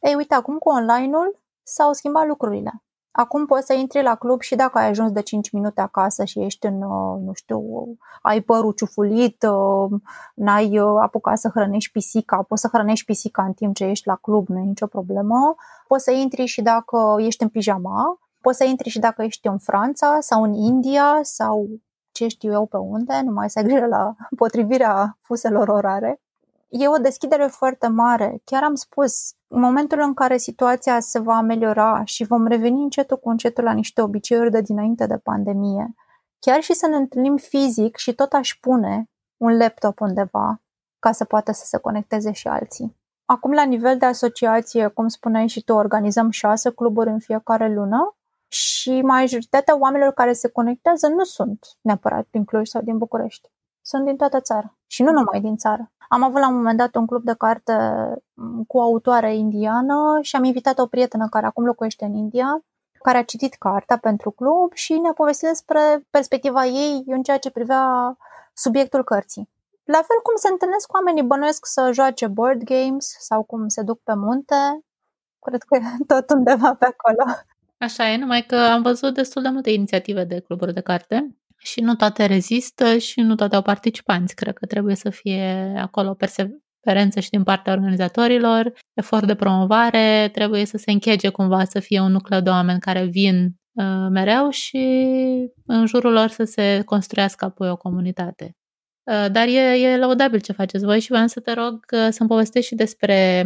[0.00, 2.82] Ei, uite, acum cu online-ul s-au schimbat lucrurile.
[3.12, 6.40] Acum poți să intri la club și dacă ai ajuns de 5 minute acasă și
[6.40, 7.62] ești în, uh, nu știu,
[8.22, 10.00] ai părul ciufulit, uh,
[10.34, 14.14] n-ai uh, apucat să hrănești pisica, poți să hrănești pisica în timp ce ești la
[14.14, 15.54] club, nu e nicio problemă.
[15.86, 19.58] Poți să intri și dacă ești în pijama, poți să intri și dacă ești în
[19.58, 21.68] Franța sau în India sau
[22.12, 26.20] ce știu eu pe unde, nu mai să ai grijă la potrivirea fuselor orare.
[26.70, 28.40] E o deschidere foarte mare.
[28.44, 33.16] Chiar am spus, în momentul în care situația se va ameliora și vom reveni încetul
[33.16, 35.94] cu încetul la niște obiceiuri de dinainte de pandemie,
[36.38, 40.62] chiar și să ne întâlnim fizic și tot aș pune un laptop undeva
[40.98, 42.96] ca să poată să se conecteze și alții.
[43.24, 48.16] Acum, la nivel de asociație, cum spuneai și tu, organizăm șase cluburi în fiecare lună
[48.48, 53.50] și majoritatea oamenilor care se conectează nu sunt neapărat din Cluj sau din București.
[53.80, 55.92] Sunt din toată țara și nu numai din țară.
[56.12, 57.72] Am avut la un moment dat un club de carte
[58.34, 62.64] mm, cu o autoare indiană și am invitat o prietenă care acum locuiește în India,
[63.02, 67.50] care a citit cartea pentru club și ne-a povestit despre perspectiva ei în ceea ce
[67.50, 68.16] privea
[68.54, 69.48] subiectul cărții.
[69.84, 73.82] La fel cum se întâlnesc cu oamenii bănuiesc să joace board games sau cum se
[73.82, 74.84] duc pe munte,
[75.40, 77.24] cred că e tot undeva pe acolo.
[77.78, 81.80] Așa e, numai că am văzut destul de multe inițiative de cluburi de carte și
[81.80, 84.34] nu toate rezistă și nu toate au participanți.
[84.34, 90.64] Cred că trebuie să fie acolo perseverență și din partea organizatorilor, efort de promovare, trebuie
[90.64, 94.86] să se închege cumva să fie un nucleu de oameni care vin uh, mereu și
[95.66, 98.56] în jurul lor să se construiască apoi o comunitate.
[99.10, 102.28] Uh, dar e, e laudabil ce faceți voi și vreau să te rog uh, să-mi
[102.28, 103.44] povestești și despre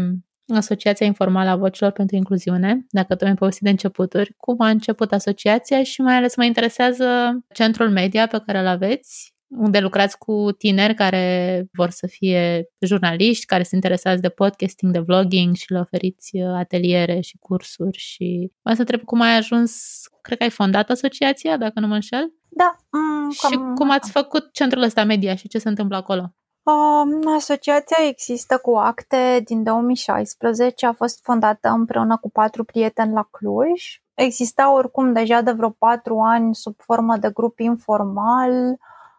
[0.48, 5.12] Asociația Informală a Vocilor pentru Incluziune, dacă tu mi-ai povestit de începuturi, cum a început
[5.12, 10.48] asociația și mai ales mă interesează centrul media pe care îl aveți, unde lucrați cu
[10.58, 15.78] tineri care vor să fie jurnaliști, care sunt interesați de podcasting, de vlogging și le
[15.78, 20.50] oferiți uh, ateliere și cursuri și mai să întreb cum ai ajuns, cred că ai
[20.50, 22.32] fondat asociația, dacă nu mă înșel?
[22.48, 22.76] Da.
[22.90, 26.34] Mm, și cum ați făcut centrul ăsta media și ce se întâmplă acolo?
[26.64, 33.28] Um, asociația există cu acte din 2016, a fost fondată împreună cu patru prieteni la
[33.30, 34.02] Cluj.
[34.14, 38.76] Exista oricum deja de vreo patru ani sub formă de grup informal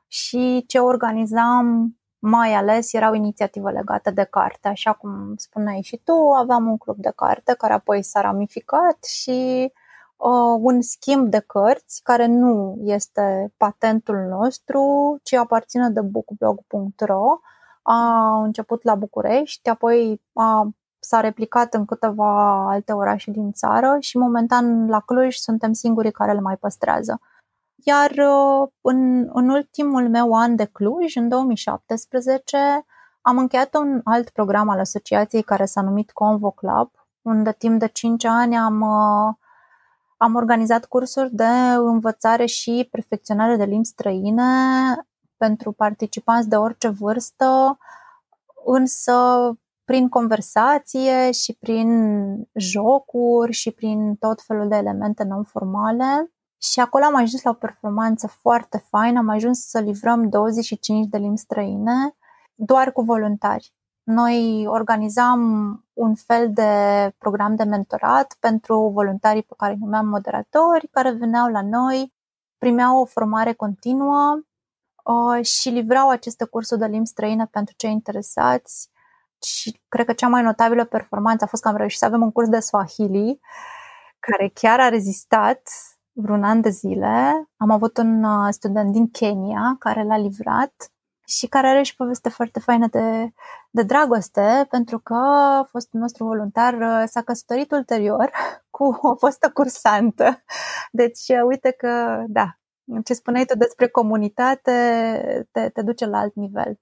[0.07, 6.13] și ce organizam mai ales erau inițiative legate de carte, așa cum spuneai și tu,
[6.13, 9.71] aveam un club de carte care apoi s-a ramificat și
[10.17, 17.39] uh, un schimb de cărți care nu este patentul nostru, ci aparține de bookblog.ro.
[17.81, 24.17] A început la București, apoi a, s-a replicat în câteva alte orașe din țară și
[24.17, 27.21] momentan la Cluj suntem singurii care le mai păstrează.
[27.83, 32.85] Iar uh, în, în ultimul meu an de Cluj, în 2017,
[33.21, 37.87] am încheiat un alt program al asociației care s-a numit Convo Club, unde timp de
[37.87, 39.33] 5 ani am uh,
[40.17, 41.47] am organizat cursuri de
[41.77, 44.43] învățare și perfecționare de limbi străine
[45.37, 47.77] pentru participanți de orice vârstă,
[48.65, 49.13] însă
[49.83, 51.89] prin conversație și prin
[52.53, 56.31] jocuri și prin tot felul de elemente non-formale.
[56.61, 61.17] Și acolo am ajuns la o performanță foarte faină, am ajuns să livrăm 25 de
[61.17, 62.15] limbi străine
[62.55, 63.73] doar cu voluntari.
[64.05, 65.39] Noi organizam
[65.93, 66.71] un fel de
[67.17, 72.13] program de mentorat pentru voluntarii pe care îi numeam moderatori, care veneau la noi,
[72.57, 74.41] primeau o formare continuă
[75.03, 78.89] uh, și livrau aceste cursuri de limbi străine pentru cei interesați.
[79.43, 82.31] Și cred că cea mai notabilă performanță a fost că am reușit să avem un
[82.31, 83.39] curs de Swahili
[84.19, 85.69] care chiar a rezistat
[86.11, 87.49] vreun an de zile.
[87.57, 90.89] Am avut un uh, student din Kenya care l-a livrat
[91.25, 93.33] și care are și poveste foarte faină de,
[93.69, 95.19] de dragoste, pentru că
[95.69, 98.31] fostul nostru voluntar uh, s-a căsătorit ulterior
[98.75, 100.43] cu o fostă cursantă.
[100.91, 102.57] Deci, uh, uite că, da,
[103.03, 104.71] ce spuneai tu despre comunitate
[105.51, 106.79] te, te duce la alt nivel.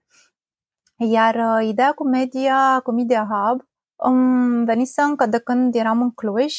[0.96, 3.62] Iar uh, ideea cu media, cu Media Hub,
[3.96, 6.54] um, venise încă de când eram în Cluj.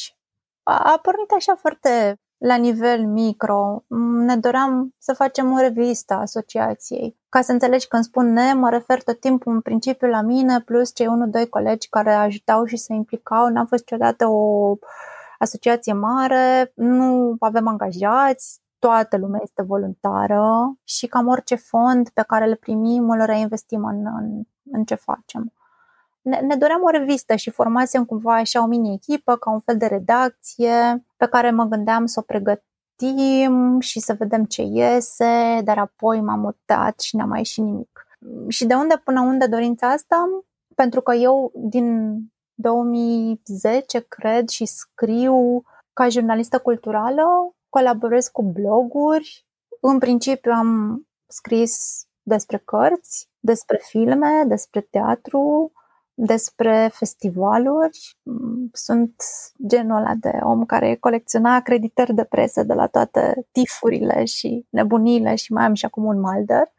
[0.63, 3.83] A, a pornit așa foarte la nivel micro.
[4.17, 7.17] Ne doream să facem o revistă a asociației.
[7.29, 10.93] Ca să înțelegi când spun ne, mă refer tot timpul în principiu la mine, plus
[10.93, 13.47] cei unu, doi colegi care ajutau și se implicau.
[13.47, 14.75] N-a fost niciodată o
[15.39, 22.47] asociație mare, nu avem angajați, toată lumea este voluntară și cam orice fond pe care
[22.47, 25.53] îl primim îl reinvestim în, în, în ce facem.
[26.25, 29.85] Ne, ne doream o revistă și formasem cumva așa o mini-echipă, ca un fel de
[29.85, 36.21] redacție pe care mă gândeam să o pregătim și să vedem ce iese, dar apoi
[36.21, 38.07] m-am mutat și n-a mai ieșit nimic.
[38.47, 40.43] Și de unde până unde dorința asta?
[40.75, 42.19] Pentru că eu din
[42.53, 47.23] 2010 cred și scriu ca jurnalistă culturală
[47.69, 49.45] colaborez cu bloguri.
[49.79, 55.71] În principiu am scris despre cărți, despre filme, despre teatru,
[56.15, 58.17] despre festivaluri.
[58.71, 59.15] Sunt
[59.67, 65.35] genul ăla de om care colecționa acreditări de presă de la toate tifurile și nebunile
[65.35, 66.73] și mai am și acum un malder.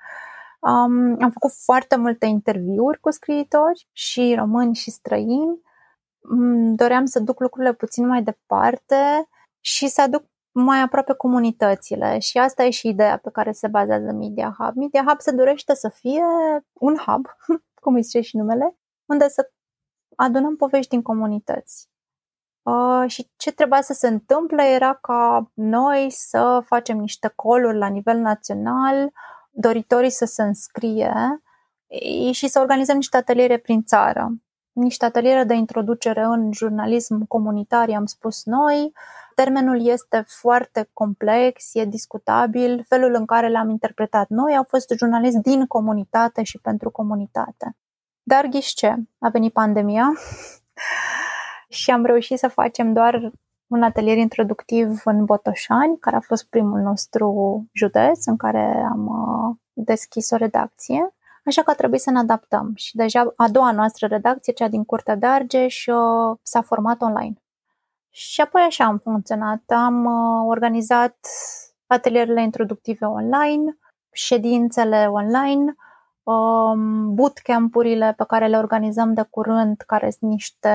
[0.61, 5.61] Um, am făcut foarte multe interviuri cu scriitori și români și străini.
[6.75, 9.29] Doream să duc lucrurile puțin mai departe
[9.61, 14.13] și să aduc mai aproape comunitățile și asta e și ideea pe care se bazează
[14.13, 14.77] Media Hub.
[14.77, 16.23] Media Hub se dorește să fie
[16.73, 17.27] un hub,
[17.83, 19.51] cum îi zice și numele, unde să
[20.17, 21.89] adunăm povești din comunități.
[22.63, 27.87] Uh, și ce trebuia să se întâmple era ca noi să facem niște coluri la
[27.87, 29.13] nivel național,
[29.51, 31.43] doritorii să se înscrie
[32.31, 34.33] și să organizăm niște ateliere prin țară.
[34.73, 38.93] Niște ateliere de introducere în jurnalism comunitar, am spus noi,
[39.35, 42.85] termenul este foarte complex, e discutabil.
[42.89, 47.77] Felul în care l-am interpretat noi au fost jurnalist din comunitate și pentru comunitate.
[48.29, 50.13] Dar ghișce, a venit pandemia
[51.69, 53.33] și am reușit să facem doar
[53.67, 59.57] un atelier introductiv în Botoșani, care a fost primul nostru județ în care am uh,
[59.73, 61.15] deschis o redacție.
[61.45, 64.85] Așa că a trebuit să ne adaptăm și deja a doua noastră redacție, cea din
[64.85, 67.43] Curtea de Argeș, uh, s-a format online.
[68.11, 69.63] Și apoi așa am funcționat.
[69.67, 71.19] Am uh, organizat
[71.87, 73.79] atelierele introductive online,
[74.13, 75.75] ședințele online, um,
[77.07, 80.69] bootcamp-urile pe care le organizăm de curând, care sunt niște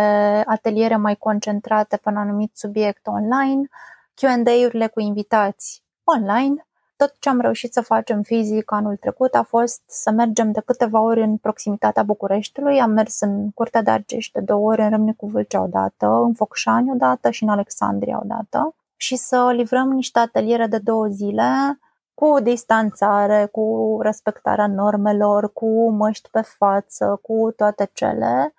[0.46, 3.68] ateliere mai concentrate pe un anumit subiect online,
[4.14, 6.66] Q&A-urile cu invitați online
[7.02, 11.02] tot ce am reușit să facem fizic anul trecut a fost să mergem de câteva
[11.02, 12.80] ori în proximitatea Bucureștiului.
[12.80, 16.92] Am mers în Curtea de Argeș de două ori, în Râmnicu Vâlcea odată, în Focșani
[16.92, 21.80] odată și în Alexandria odată și să livrăm niște ateliere de două zile
[22.22, 28.54] cu distanțare, cu respectarea normelor, cu măști pe față, cu toate cele,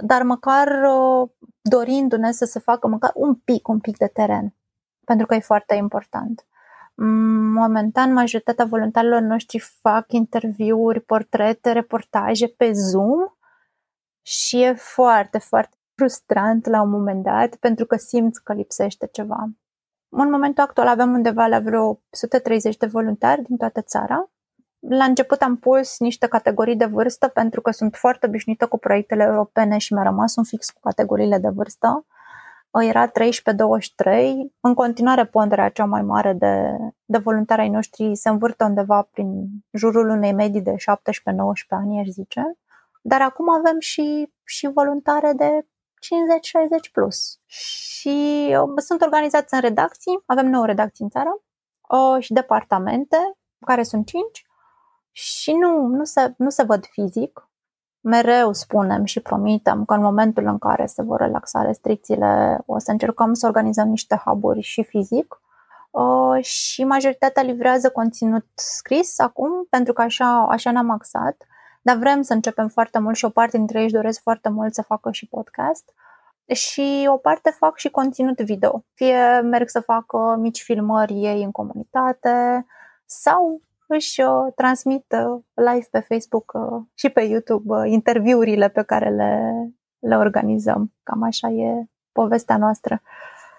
[0.00, 1.28] dar măcar uh,
[1.60, 4.54] dorindu-ne să se facă măcar un pic, un pic de teren,
[5.04, 6.46] pentru că e foarte important.
[7.54, 13.34] Momentan, majoritatea voluntarilor noștri fac interviuri, portrete, reportaje pe Zoom
[14.22, 19.50] și e foarte, foarte frustrant la un moment dat pentru că simți că lipsește ceva.
[20.10, 24.30] În momentul actual avem undeva la vreo 130 de voluntari din toată țara.
[24.78, 29.22] La început am pus niște categorii de vârstă pentru că sunt foarte obișnuită cu proiectele
[29.22, 32.04] europene și mi-a rămas un fix cu categoriile de vârstă
[32.78, 33.12] era 13-23.
[34.60, 39.48] În continuare, ponderea cea mai mare de, de voluntari ai noștri se învârte undeva prin
[39.72, 40.74] jurul unei medii de 17-19
[41.68, 42.58] ani, aș zice.
[43.02, 45.66] Dar acum avem și, și voluntare de
[46.00, 47.38] 50-60 plus.
[47.46, 51.42] Și uh, sunt organizați în redacții, avem 9 redacții în țară
[51.88, 53.16] uh, și departamente,
[53.66, 54.24] care sunt 5
[55.12, 57.48] și nu, nu, se, nu se văd fizic,
[58.00, 62.90] mereu spunem și promitem că în momentul în care se vor relaxa restricțiile o să
[62.90, 65.40] încercăm să organizăm niște hub și fizic.
[65.90, 71.46] Uh, și majoritatea livrează conținut scris acum pentru că așa, așa ne-am axat
[71.80, 74.74] dar vrem să începem foarte mult și o parte dintre ei își doresc foarte mult
[74.74, 75.92] să facă și podcast
[76.54, 78.84] și o parte fac și conținut video.
[78.94, 82.66] Fie merg să facă mici filmări ei în comunitate
[83.04, 88.82] sau își uh, transmit uh, live pe Facebook uh, și pe YouTube uh, interviurile pe
[88.82, 89.52] care le,
[89.98, 90.92] le organizăm.
[91.02, 93.02] Cam așa e povestea noastră.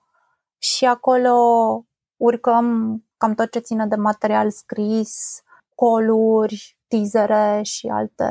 [0.57, 1.33] și acolo
[2.17, 5.41] urcăm cam tot ce ține de material scris,
[5.75, 8.25] coluri, teasere și alte,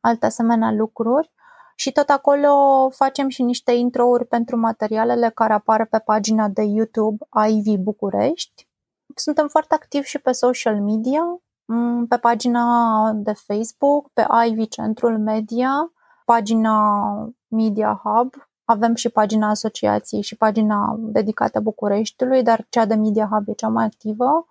[0.00, 1.34] alte asemenea lucruri.
[1.78, 2.50] Și tot acolo
[2.90, 8.68] facem și niște intro-uri pentru materialele care apar pe pagina de YouTube Ivy București.
[9.14, 11.22] Suntem foarte activi și pe social media,
[11.64, 15.92] mm, pe pagina de Facebook, pe Ivy Centrul Media,
[16.24, 17.12] pagina
[17.48, 18.34] Media Hub,
[18.64, 23.68] avem și pagina asociației și pagina dedicată Bucureștiului, dar cea de Media Hub e cea
[23.68, 24.46] mai activă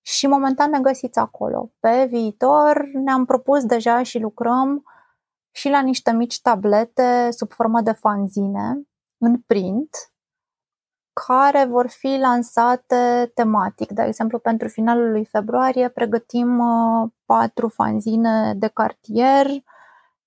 [0.00, 1.70] și momentan ne găsiți acolo.
[1.80, 4.84] Pe viitor ne-am propus deja și lucrăm
[5.50, 8.82] și la niște mici tablete sub formă de fanzine
[9.18, 9.88] în print
[11.12, 13.90] care vor fi lansate tematic.
[13.92, 19.46] De exemplu, pentru finalul lui februarie pregătim uh, patru fanzine de cartier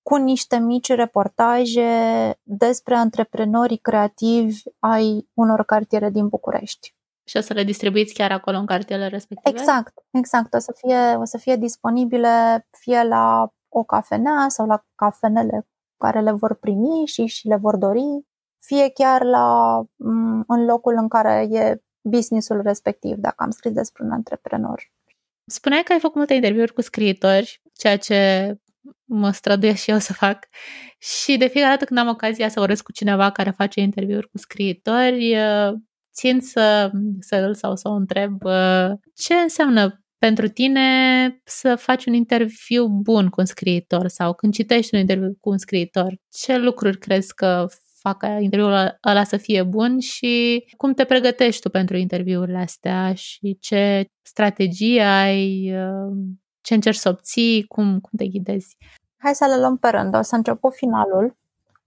[0.02, 1.90] cu niște mici reportaje
[2.44, 6.96] despre antreprenorii creativi ai unor cartiere din București.
[7.26, 9.60] Și o să le distribuiți chiar acolo în cartierele respective?
[9.60, 10.54] Exact, exact.
[10.54, 15.68] O să fie, o să fie disponibile fie la o cafenea sau la cafenele
[15.98, 18.26] care le vor primi și, și le vor dori,
[18.66, 19.78] fie chiar la,
[20.48, 24.92] în locul în care e businessul respectiv, dacă am scris despre un antreprenor.
[25.46, 28.54] Spuneai că ai făcut multe interviuri cu scriitori, ceea ce
[29.06, 30.46] mă străduiesc și eu să fac.
[30.98, 34.38] Și de fiecare dată când am ocazia să vorbesc cu cineva care face interviuri cu
[34.38, 35.36] scriitori,
[36.14, 38.42] țin să, să îl sau să o întreb
[39.14, 40.88] ce înseamnă pentru tine
[41.44, 45.58] să faci un interviu bun cu un scriitor sau când citești un interviu cu un
[45.58, 47.66] scriitor, ce lucruri crezi că
[48.00, 53.14] fac ca interviul ăla să fie bun și cum te pregătești tu pentru interviurile astea
[53.14, 55.74] și ce strategie ai,
[56.62, 58.78] ce încerci să obții, cum, cum te ghidezi.
[59.18, 60.16] Hai să le luăm pe rând.
[60.16, 61.38] O să încep cu finalul,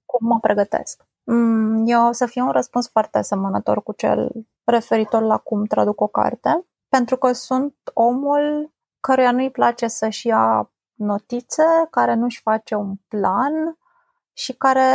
[0.05, 1.07] cum mă pregătesc.
[1.25, 4.31] Mm, eu o să fie un răspuns foarte asemănător cu cel
[4.65, 6.67] referitor la cum traduc o carte,
[6.97, 13.79] pentru că sunt omul căruia nu-i place să-și ia notițe, care nu-și face un plan
[14.33, 14.91] și care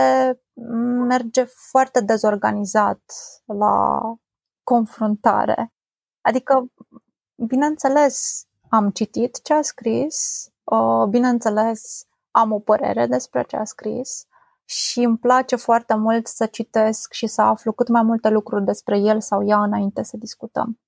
[1.07, 3.01] merge foarte dezorganizat
[3.45, 3.99] la
[4.63, 5.73] confruntare.
[6.21, 6.65] Adică,
[7.35, 14.25] bineînțeles, am citit ce a scris, uh, bineînțeles, am o părere despre ce a scris
[14.65, 18.99] și îmi place foarte mult să citesc și să aflu cât mai multe lucruri despre
[18.99, 20.79] el sau ea înainte să discutăm.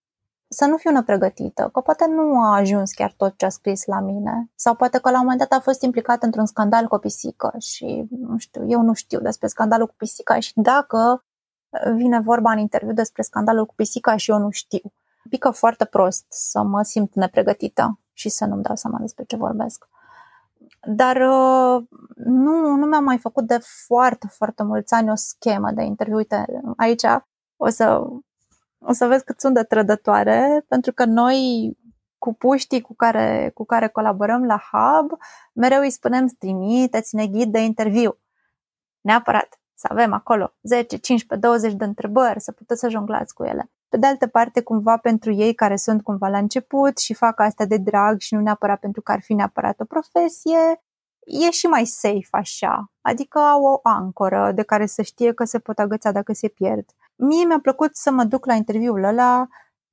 [0.53, 3.99] Să nu fiu nepregătită, că poate nu a ajuns chiar tot ce a scris la
[3.99, 6.97] mine sau poate că la un moment dat a fost implicat într-un scandal cu o
[6.97, 11.25] pisică și nu știu, eu nu știu despre scandalul cu pisica și dacă
[11.95, 14.93] vine vorba în interviu despre scandalul cu pisica și eu nu știu.
[15.29, 19.87] Pică foarte prost să mă simt nepregătită și să nu-mi dau seama despre ce vorbesc.
[20.81, 21.83] Dar uh,
[22.15, 26.15] nu, nu mi-am mai făcut de foarte, foarte mulți ani o schemă de interviu.
[26.15, 26.45] Uite,
[26.77, 27.03] aici
[27.57, 28.07] o să,
[28.85, 31.71] o să vezi cât sunt de trădătoare, pentru că noi
[32.17, 35.11] cu puștii cu care, cu care colaborăm la Hub,
[35.53, 38.17] mereu îi spunem trimiteți-ne ghid de interviu.
[39.01, 43.71] Neapărat să avem acolo 10, 15, 20 de întrebări, să puteți să jonglați cu ele.
[43.89, 47.65] Pe de altă parte, cumva pentru ei care sunt cumva la început și fac asta
[47.65, 50.83] de drag și nu neapărat pentru că ar fi neapărat o profesie,
[51.25, 55.59] e și mai safe așa, adică au o ancoră de care să știe că se
[55.59, 56.85] pot agăța dacă se pierd.
[57.15, 59.47] Mie mi-a plăcut să mă duc la interviul ăla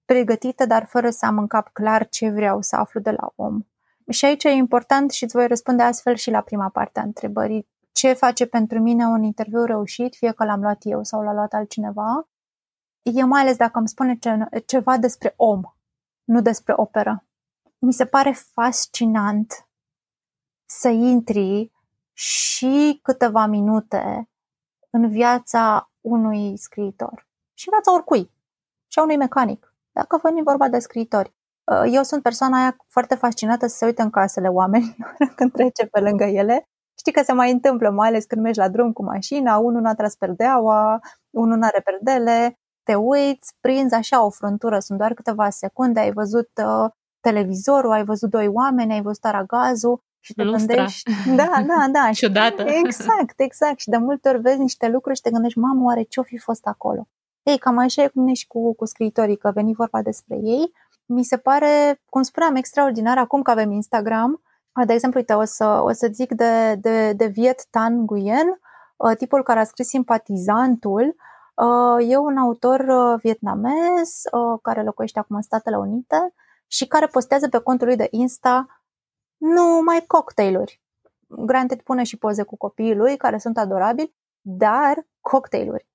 [0.05, 3.61] pregătită, dar fără să am în cap clar ce vreau să aflu de la om.
[4.09, 7.69] Și aici e important și îți voi răspunde astfel și la prima parte a întrebării.
[7.93, 11.53] Ce face pentru mine un interviu reușit, fie că l-am luat eu sau l-a luat
[11.53, 12.29] altcineva?
[13.03, 15.61] E mai ales dacă îmi spune ce, ceva despre om,
[16.25, 17.27] nu despre operă.
[17.79, 19.69] Mi se pare fascinant
[20.65, 21.73] să intri
[22.13, 24.31] și câteva minute
[24.91, 27.29] în viața unui scriitor.
[27.55, 28.31] Și în viața oricui.
[28.87, 31.35] Și a unui mecanic, dacă veni vorba de scriitori.
[31.65, 35.87] Uh, eu sunt persoana aia foarte fascinată să se uite în casele oamenilor când trece
[35.87, 36.69] pe lângă ele.
[36.99, 39.95] Știi că se mai întâmplă, mai ales când mergi la drum cu mașina, unul n-a
[39.95, 46.01] tras perdeaua, unul n-are perdele, te uiți, prinzi așa o frântură, sunt doar câteva secunde,
[46.01, 46.91] ai văzut uh,
[47.21, 50.75] televizorul, ai văzut doi oameni, ai văzut aragazul și te Lustra.
[50.75, 51.11] gândești...
[51.37, 52.11] Da, da, da.
[52.23, 52.63] Ciudată.
[52.63, 53.79] Exact, exact.
[53.79, 56.67] Și de multe ori vezi niște lucruri și te gândești, mamă, oare ce-o fi fost
[56.67, 57.09] acolo?
[57.43, 60.73] Ei, cam așa e cum e și cu, cu scriitorii, că veni vorba despre ei.
[61.07, 64.43] Mi se pare, cum spuneam, extraordinar acum că avem Instagram.
[64.87, 68.61] De exemplu, uite, o să, o să zic de, de, de Viet Tan Nguyen,
[68.97, 71.17] uh, tipul care a scris Simpatizantul.
[71.55, 74.21] Uh, e un autor uh, vietnamez
[74.63, 76.35] care locuiește acum în Statele Unite
[76.67, 78.80] și care postează pe contul lui de Insta
[79.41, 80.83] numai cocktailuri.
[81.27, 85.89] Granted pune și poze cu copiii lui, care sunt adorabili, dar cocktailuri.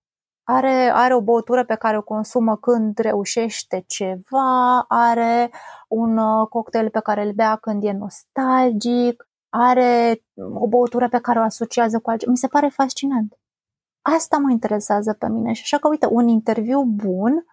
[0.44, 5.52] Are, are o băutură pe care o consumă când reușește ceva, are
[5.88, 10.24] un uh, cocktail pe care îl bea când e nostalgic, are
[10.54, 12.32] o băutură pe care o asociază cu altceva.
[12.32, 13.38] Mi se pare fascinant.
[14.02, 17.46] Asta mă interesează pe mine și așa că, uite, un interviu bun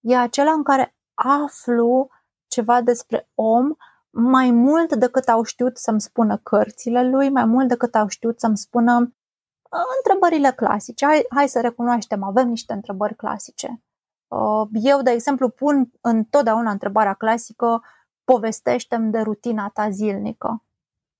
[0.00, 2.08] e acela în care aflu
[2.46, 3.74] ceva despre om
[4.10, 8.56] mai mult decât au știut să-mi spună cărțile lui, mai mult decât au știut să-mi
[8.56, 11.06] spună uh, întrebările clasice.
[11.06, 13.82] Hai, hai să recunoaștem, avem niște întrebări clasice.
[14.28, 17.82] Uh, eu, de exemplu, pun întotdeauna întrebarea clasică,
[18.24, 20.64] povestește-mi de rutina ta zilnică.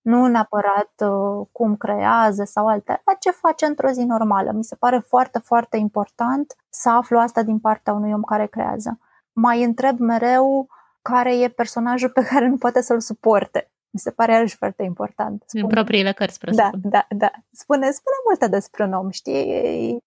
[0.00, 4.52] Nu neapărat uh, cum creează sau alte, dar ce face într-o zi normală.
[4.52, 8.98] Mi se pare foarte, foarte important să aflu asta din partea unui om care creează.
[9.32, 10.68] Mai întreb mereu
[11.02, 13.70] care e personajul pe care nu poate să-l suporte.
[13.90, 15.42] Mi se pare iarăși foarte important.
[15.46, 17.30] Spune, În propriile cărți, Da, da, da.
[17.50, 19.98] Spune, spune multe despre un om, știi?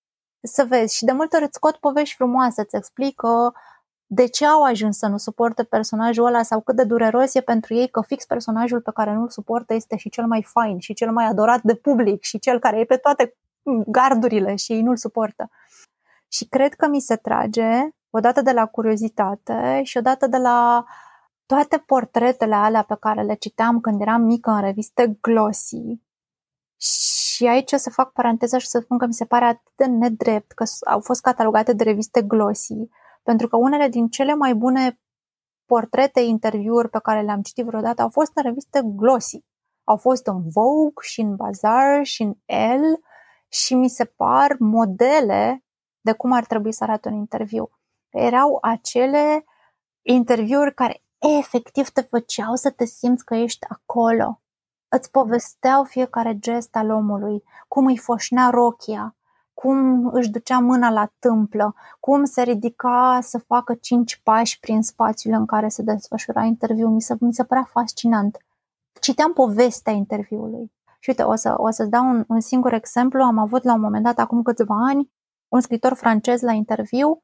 [0.41, 0.95] Să vezi.
[0.95, 3.53] Și de multe ori îți scot povești frumoase, îți explică
[4.05, 7.73] de ce au ajuns să nu suporte personajul ăla sau cât de dureros e pentru
[7.73, 11.11] ei că fix personajul pe care nu-l suportă este și cel mai fain și cel
[11.11, 13.35] mai adorat de public și cel care e pe toate
[13.85, 15.49] gardurile și ei nu-l suportă.
[16.27, 20.85] Și cred că mi se trage odată de la curiozitate și odată de la
[21.45, 26.01] toate portretele alea pe care le citeam când eram mică în reviste glossy.
[26.77, 29.85] Și aici o să fac paranteza și să spun că mi se pare atât de
[29.85, 32.87] nedrept că au fost catalogate de reviste glossy,
[33.23, 34.99] pentru că unele din cele mai bune
[35.65, 39.43] portrete, interviuri pe care le-am citit vreodată au fost în reviste glossy.
[39.83, 42.99] Au fost în Vogue și în Bazaar și în Elle
[43.47, 45.63] și mi se par modele
[46.01, 47.69] de cum ar trebui să arate un interviu.
[48.13, 49.45] Erau acele
[50.01, 51.03] interviuri care
[51.37, 54.41] efectiv te făceau să te simți că ești acolo.
[54.87, 59.15] Îți povesteau fiecare gest al omului, cum îi foșnea rochia,
[59.53, 65.33] cum își ducea mâna la tâmplă, cum se ridica să facă cinci pași prin spațiul
[65.33, 66.89] în care se desfășura interviul.
[66.89, 68.37] Mi se, mi se părea fascinant.
[69.01, 70.71] Citeam povestea interviului.
[70.99, 73.23] Și uite, o, să, o să-ți dau un, un singur exemplu.
[73.23, 75.11] Am avut la un moment dat, acum câțiva ani,
[75.47, 77.23] un scritor francez la interviu.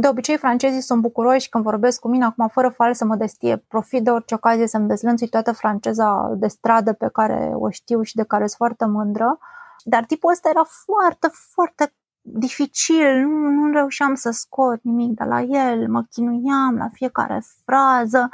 [0.00, 3.56] De obicei, francezii sunt bucuroși când vorbesc cu mine, acum fără falsă modestie.
[3.56, 8.14] Profit de orice ocazie să-mi dezlănțui toată franceza de stradă pe care o știu și
[8.14, 9.38] de care sunt foarte mândră.
[9.84, 15.40] Dar tipul ăsta era foarte, foarte dificil, nu, nu reușeam să scot nimic de la
[15.40, 18.28] el, mă chinuiam la fiecare frază,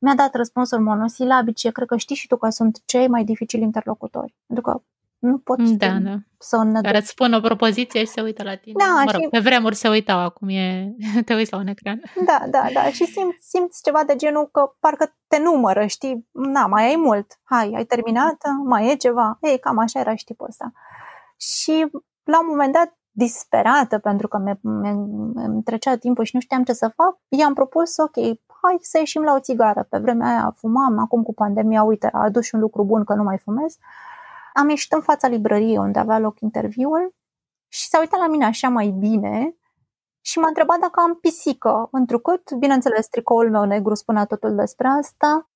[0.00, 4.34] mi-a dat răspunsuri monosilabice, cred că știi și tu că sunt cei mai dificili interlocutori,
[4.46, 4.82] pentru că
[5.18, 6.16] nu pot da, da.
[6.38, 8.84] să ne Care îți spun o propoziție și se uită la tine.
[8.84, 9.28] Da, mă rog, și...
[9.28, 10.94] pe vremuri se uitau, acum e...
[11.26, 12.02] te uiți la un ecran.
[12.26, 12.90] Da, da, da.
[12.90, 16.28] Și simți, simți ceva de genul că parcă te numără, știi?
[16.32, 17.26] Na, mai ai mult.
[17.44, 18.36] Hai, ai terminat?
[18.64, 19.38] Mai e ceva?
[19.40, 20.72] Ei, cam așa era și știpul ăsta.
[21.36, 21.86] Și
[22.24, 26.92] la un moment dat disperată pentru că mi trecea timpul și nu știam ce să
[26.96, 28.16] fac, i-am propus, ok,
[28.62, 29.86] hai să ieșim la o țigară.
[29.90, 33.14] Pe vremea aia fumam, acum cu pandemia, uite, a adus și un lucru bun că
[33.14, 33.76] nu mai fumez.
[34.58, 37.14] Am ieșit în fața librăriei unde avea loc interviul
[37.68, 39.56] și s-a uitat la mine așa mai bine
[40.20, 45.50] și m-a întrebat dacă am pisică, întrucât, bineînțeles, tricoul meu negru spunea totul despre asta,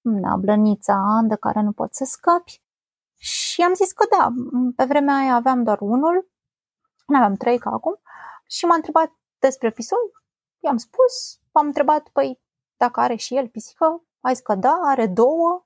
[0.00, 2.62] na, blănița de care nu poți să scapi.
[3.18, 4.28] Și am zis că da,
[4.76, 6.30] pe vremea aia aveam doar unul,
[7.06, 8.00] nu aveam trei ca acum,
[8.48, 10.10] și m-a întrebat despre pisoi.
[10.64, 12.40] I-am spus, m-am întrebat, păi,
[12.76, 15.65] dacă are și el pisică, ai zis că da, are două.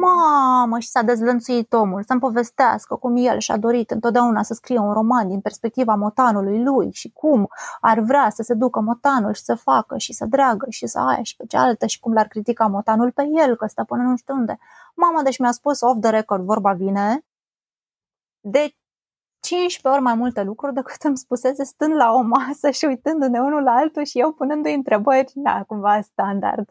[0.00, 4.92] Mamă, și s-a dezlănțuit omul să-mi povestească cum el și-a dorit întotdeauna să scrie un
[4.92, 7.48] roman din perspectiva motanului lui și cum
[7.80, 11.22] ar vrea să se ducă motanul și să facă și să dreagă și să aia
[11.22, 14.34] și pe cealaltă și cum l-ar critica motanul pe el, că stă până nu știu
[14.34, 14.58] unde.
[14.94, 17.24] Mama, deci mi-a spus off the record, vorba vine,
[18.40, 18.74] de
[19.40, 23.62] 15 ori mai multe lucruri decât îmi spusese stând la o masă și uitându-ne unul
[23.62, 26.70] la altul și eu punându-i întrebări, da, cumva standard.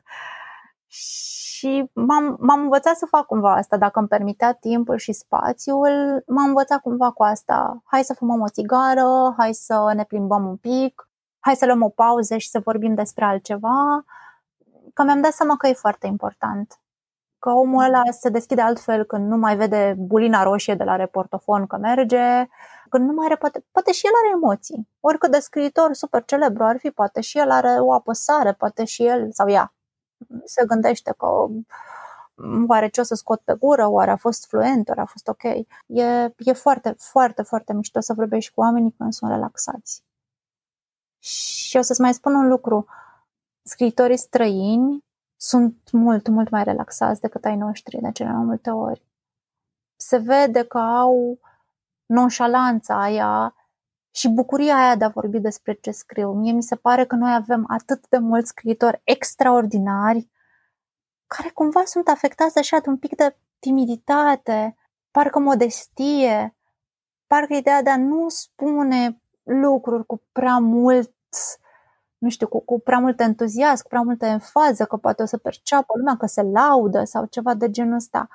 [0.87, 6.47] Și m-am, m-am învățat să fac cumva asta, dacă îmi permitea timpul și spațiul, m-am
[6.47, 7.81] învățat cumva cu asta.
[7.85, 11.09] Hai să fumăm o țigară, hai să ne plimbăm un pic,
[11.39, 14.05] hai să luăm o pauză și să vorbim despre altceva,
[14.93, 16.79] că mi-am dat seama că e foarte important
[17.39, 21.67] că omul ăla se deschide altfel când nu mai vede bulina roșie de la reportofon
[21.67, 22.47] că merge,
[22.89, 24.89] când nu mai are, poate, poate și el are emoții.
[24.99, 29.05] Oricât de scriitor super celebru ar fi, poate și el are o apăsare, poate și
[29.05, 29.73] el, sau ea,
[30.43, 31.27] se gândește că
[32.67, 35.43] oare ce o să scot pe gură, oare a fost fluent, oare a fost ok.
[35.43, 40.03] E, e foarte, foarte, foarte mișto să vorbești cu oamenii când sunt relaxați.
[41.19, 42.85] Și o să-ți mai spun un lucru.
[43.61, 45.05] Scriitorii străini
[45.35, 49.05] sunt mult, mult mai relaxați decât ai noștri de cele mai multe ori.
[49.95, 51.39] Se vede că au
[52.05, 53.55] nonșalanța aia
[54.17, 56.31] și bucuria aia de a vorbi despre ce scriu.
[56.31, 60.29] Mie mi se pare că noi avem atât de mulți scriitori extraordinari
[61.27, 64.75] care cumva sunt afectați așa de un pic de timiditate,
[65.11, 66.55] parcă modestie,
[67.27, 71.13] parcă ideea de a nu spune lucruri cu prea mult
[72.17, 75.37] nu știu, cu, cu prea mult entuziasm, cu prea multă enfază, că poate o să
[75.37, 78.27] perceapă lumea că se laudă sau ceva de genul ăsta.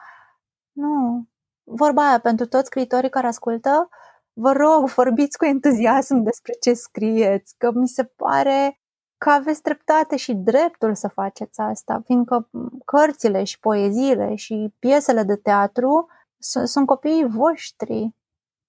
[0.72, 1.24] Nu.
[1.64, 3.88] Vorba aia, pentru toți scriitorii care ascultă,
[4.32, 8.80] vă rog, vorbiți cu entuziasm despre ce scrieți, că mi se pare
[9.18, 12.50] că aveți dreptate și dreptul să faceți asta, fiindcă
[12.84, 16.08] cărțile și poeziile și piesele de teatru
[16.38, 18.14] sunt, sunt copiii voștri.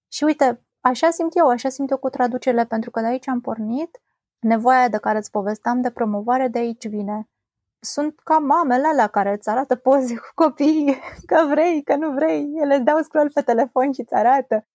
[0.08, 3.40] Și uite, așa simt eu, așa simt eu cu traducerile, pentru că de aici am
[3.40, 4.00] pornit
[4.38, 7.28] nevoia de care îți povesteam de promovare de aici vine.
[7.80, 10.98] sunt ca mamele alea care îți arată poze cu copii,
[11.30, 14.66] că vrei, că nu vrei, ele îți dau scroll pe telefon și îți arată.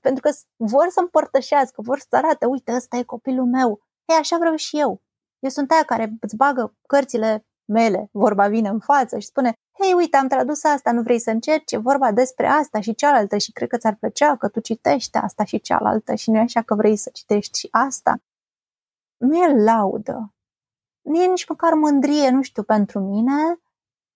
[0.00, 3.80] Pentru că vor să împărtășească, vor să arate, uite, ăsta e copilul meu.
[4.04, 5.02] Ei, așa vreau și eu.
[5.38, 9.92] Eu sunt aia care îți bagă cărțile mele, vorba vine în față și spune, hei,
[9.92, 11.72] uite, am tradus asta, nu vrei să încerci?
[11.72, 15.44] E vorba despre asta și cealaltă și cred că ți-ar plăcea că tu citești asta
[15.44, 18.16] și cealaltă și nu e așa că vrei să citești și asta.
[19.16, 20.34] Nu e laudă,
[21.02, 23.60] nu e nici măcar mândrie, nu știu, pentru mine,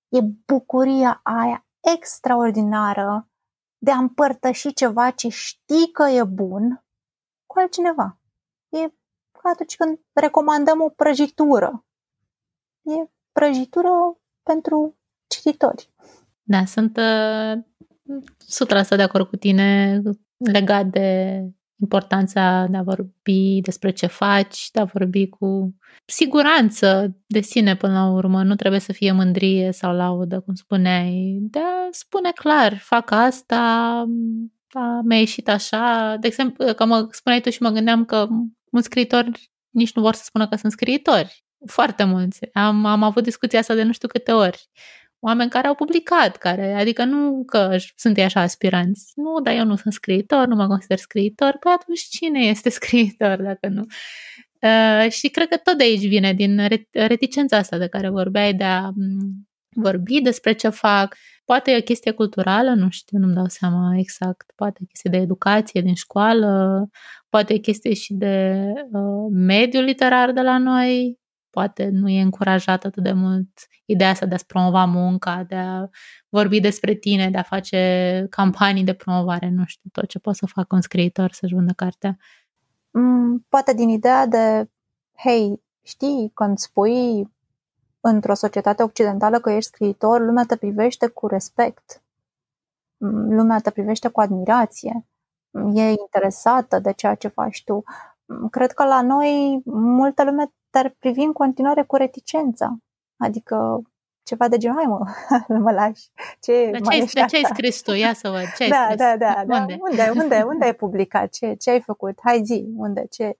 [0.09, 3.29] e bucuria aia extraordinară
[3.87, 6.84] de a împărtăși ceva ce știi că e bun
[7.47, 8.18] cu altcineva.
[8.68, 8.78] E
[9.32, 11.87] ca atunci când recomandăm o prăjitură.
[12.82, 13.89] E prăjitură
[14.43, 15.91] pentru cititori.
[16.43, 17.64] Da, sunt uh,
[18.84, 20.01] 100% de acord cu tine
[20.37, 21.41] legat de
[21.81, 25.74] importanța de a vorbi despre ce faci, de a vorbi cu
[26.05, 28.43] siguranță de sine până la urmă.
[28.43, 31.39] Nu trebuie să fie mândrie sau laudă, cum spuneai.
[31.41, 34.05] De a spune clar, fac asta,
[34.72, 36.16] da, mi-a ieșit așa.
[36.20, 38.27] De exemplu, că mă spuneai tu și mă gândeam că
[38.70, 41.45] mulți scriitori nici nu vor să spună că sunt scriitori.
[41.66, 42.39] Foarte mulți.
[42.53, 44.68] Am, am avut discuția asta de nu știu câte ori
[45.27, 49.12] oameni care au publicat, care, adică nu că sunt ei așa aspiranți.
[49.14, 51.57] Nu, dar eu nu sunt scriitor, nu mă consider scriitor.
[51.61, 53.85] Păi atunci cine este scriitor dacă nu?
[54.61, 58.64] Uh, și cred că tot de aici vine, din reticența asta de care vorbeai, de
[58.64, 58.91] a
[59.74, 61.16] vorbi despre ce fac.
[61.45, 64.53] Poate e o chestie culturală, nu știu, nu-mi dau seama exact.
[64.55, 66.89] Poate e chestie de educație din școală,
[67.29, 68.57] poate e chestie și de
[68.93, 71.18] uh, mediul literar de la noi,
[71.57, 73.49] poate nu e încurajat atât de mult
[73.85, 75.89] ideea asta de a-ți promova munca, de a
[76.29, 80.47] vorbi despre tine, de a face campanii de promovare, nu știu, tot ce poți să
[80.47, 82.17] facă un scriitor să-și vândă cartea.
[82.91, 84.71] Mm, poate din ideea de,
[85.17, 87.29] hei, știi, când spui
[88.01, 92.03] într-o societate occidentală că ești scriitor, lumea te privește cu respect.
[92.97, 95.07] Mm, lumea te privește cu admirație.
[95.73, 97.83] E interesată de ceea ce faci tu.
[98.25, 102.79] Mm, cred că la noi multă lume dar privi în continuare cu reticență.
[103.16, 103.83] Adică
[104.22, 106.11] ceva de genul, hai mă, mă lași.
[106.41, 107.93] Ce, Dar ce, ai, de ce ai scris tu?
[107.93, 108.53] Ia să văd.
[108.57, 108.97] Ce ai da, scris?
[108.97, 109.61] Da, da, da.
[109.61, 109.77] Unde?
[109.81, 111.31] Unde, unde, unde ai publicat?
[111.31, 112.18] Ce, ce ai făcut?
[112.22, 113.39] Hai zi, unde, ce?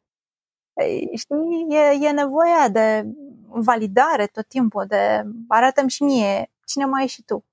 [1.14, 3.07] Știi, e, e nevoia de
[3.49, 7.45] validare tot timpul, de arată și mie cine mai ești și tu.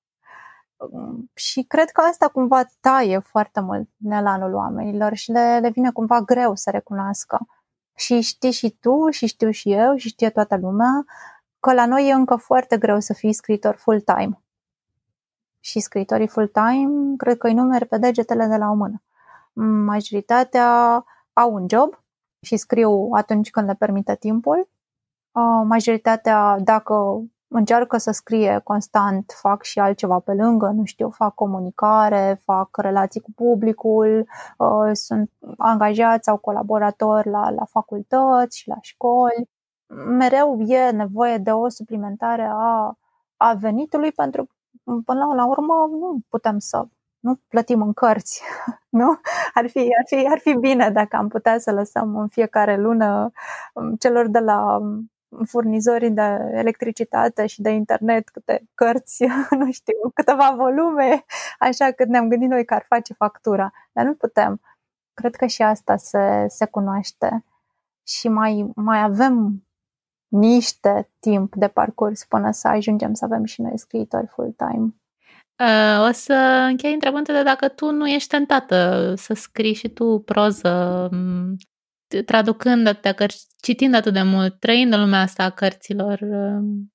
[1.34, 6.22] Și cred că asta cumva taie foarte mult nelanul oamenilor și le, le vine cumva
[6.22, 7.48] greu să recunoască
[7.96, 11.06] și știi și tu, și știu și eu, și știe toată lumea,
[11.60, 14.42] că la noi e încă foarte greu să fii scriitor full-time.
[15.60, 19.02] Și scriitorii full-time, cred că îi numeri pe degetele de la o mână.
[19.86, 22.04] Majoritatea au un job
[22.42, 24.70] și scriu atunci când le permite timpul.
[25.64, 27.24] Majoritatea, dacă
[27.54, 33.22] încearcă să scrie constant, fac și altceva pe lângă, nu știu, fac comunicare, fac relații
[33.22, 34.28] cu publicul,
[34.58, 39.50] uh, sunt angajați sau colaboratori la, la facultăți și la școli.
[40.18, 42.98] Mereu e nevoie de o suplimentare a,
[43.38, 44.48] a venitului pentru
[44.84, 46.86] până la, la urmă nu putem să
[47.20, 48.42] nu plătim în cărți,
[49.00, 49.20] nu?
[49.54, 53.32] Ar fi, ar, fi, ar fi bine dacă am putea să lăsăm în fiecare lună
[53.74, 54.80] um, celor de la
[55.48, 59.26] furnizorii de electricitate și de internet, câte cărți,
[59.60, 61.26] nu știu, câteva volume,
[61.60, 64.62] așa că ne-am gândit noi că ar face factura, dar nu putem.
[65.14, 67.46] Cred că și asta se, se cunoaște
[68.08, 69.64] și mai, mai avem
[70.28, 74.96] niște timp de parcurs până să ajungem să avem și noi scriitori full-time.
[75.60, 76.34] Uh, o să
[76.70, 81.10] închei întrebându de dacă tu nu ești tentată să scrii și tu proză
[82.22, 86.94] traducând atâtea cărți, citind atât de mult, trăind în lumea asta a cărților, um,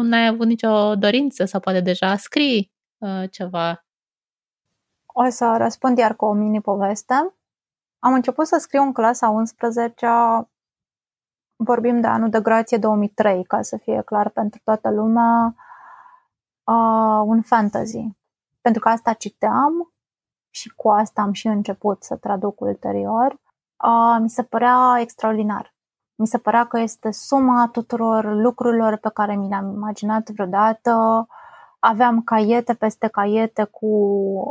[0.00, 3.84] nu ai avut nicio dorință sau poate deja scrii uh, ceva?
[5.06, 7.34] O să răspund iar cu o mini-poveste.
[7.98, 10.06] Am început să scriu în clasa 11
[11.56, 15.54] vorbim de anul de grație 2003, ca să fie clar pentru toată lumea,
[16.64, 18.08] uh, un fantasy.
[18.60, 19.92] Pentru că asta citeam
[20.50, 23.40] și cu asta am și început să traduc ulterior
[24.20, 25.74] mi se părea extraordinar.
[26.14, 31.26] Mi se părea că este suma tuturor lucrurilor pe care mi le-am imaginat vreodată.
[31.78, 33.86] Aveam caiete peste caiete cu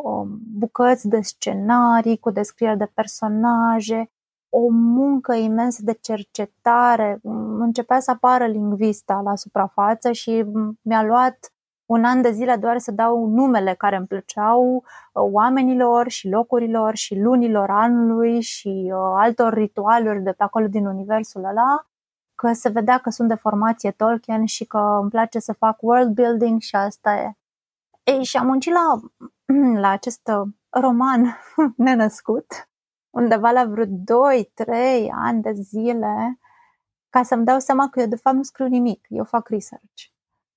[0.03, 4.11] um, bucăți de scenarii, cu descrieri de personaje,
[4.49, 7.19] o muncă imensă de cercetare.
[7.59, 10.45] Începea să apară lingvista la suprafață și
[10.81, 11.52] mi-a luat
[11.93, 14.83] un an de zile doar să dau numele care îmi plăceau uh,
[15.13, 21.43] oamenilor și locurilor și lunilor anului și uh, altor ritualuri de pe acolo din universul
[21.43, 21.87] ăla
[22.35, 26.13] că se vedea că sunt de formație Tolkien și că îmi place să fac world
[26.13, 27.37] building și asta e.
[28.03, 28.99] Ei, și am muncit la,
[29.83, 30.31] la acest
[30.69, 31.37] roman
[31.85, 32.69] nenăscut,
[33.09, 33.89] undeva la vreo 2-3
[35.11, 36.39] ani de zile,
[37.09, 40.12] ca să-mi dau seama că eu de fapt nu scriu nimic, eu fac research.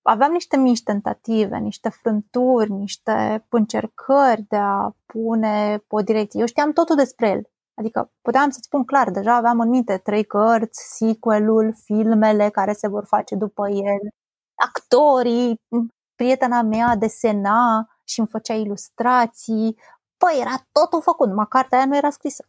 [0.08, 6.40] Aveam niște mici tentative, niște frânturi, niște încercări de a pune pe o direcție.
[6.40, 7.42] Eu știam totul despre el.
[7.74, 12.88] Adică puteam să spun clar, deja aveam în minte trei cărți, sequelul, filmele care se
[12.88, 14.08] vor face după el,
[14.54, 15.60] actorii,
[16.14, 19.78] prietena mea desena și îmi făcea ilustrații.
[20.16, 22.48] Păi, era totul făcut, numai cartea aia nu era scrisă.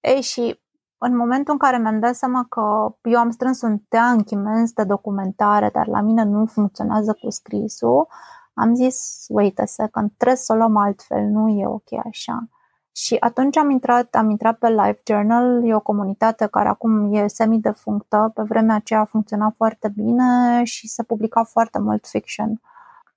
[0.00, 0.60] Ei, și
[1.04, 4.84] în momentul în care mi-am dat seama că eu am strâns un teanc imens de
[4.84, 8.06] documentare, dar la mine nu funcționează cu scrisul,
[8.54, 12.48] am zis, wait a second, trebuie să o luăm altfel, nu e ok așa.
[12.92, 17.26] Și atunci am intrat, am intrat pe Life Journal, e o comunitate care acum e
[17.26, 22.60] semi-defunctă, pe vremea aceea a funcționat foarte bine și se publica foarte mult fiction.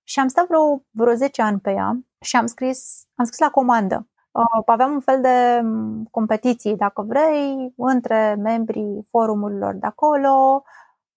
[0.03, 3.49] Și am stat vreo, vreo 10 ani pe ea și am scris, am scris la
[3.49, 4.07] comandă.
[4.37, 10.63] Uh, aveam un fel de mm, competiții, dacă vrei, între membrii forumurilor de acolo,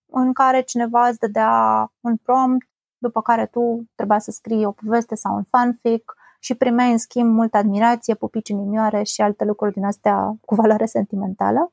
[0.06, 2.66] în care cineva îți dădea un prompt,
[2.98, 7.30] după care tu trebuia să scrii o poveste sau un fanfic și primeai în schimb
[7.34, 11.70] multă admirație, pupici inimioare și alte lucruri din astea cu valoare sentimentală.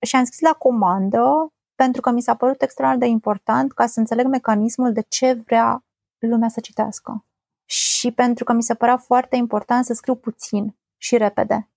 [0.00, 4.00] Și am scris la comandă pentru că mi s-a părut extraordinar de important ca să
[4.00, 5.84] înțeleg mecanismul de ce vrea
[6.18, 7.25] lumea să citească.
[7.66, 11.68] Și pentru că mi se părea foarte important să scriu puțin și repede.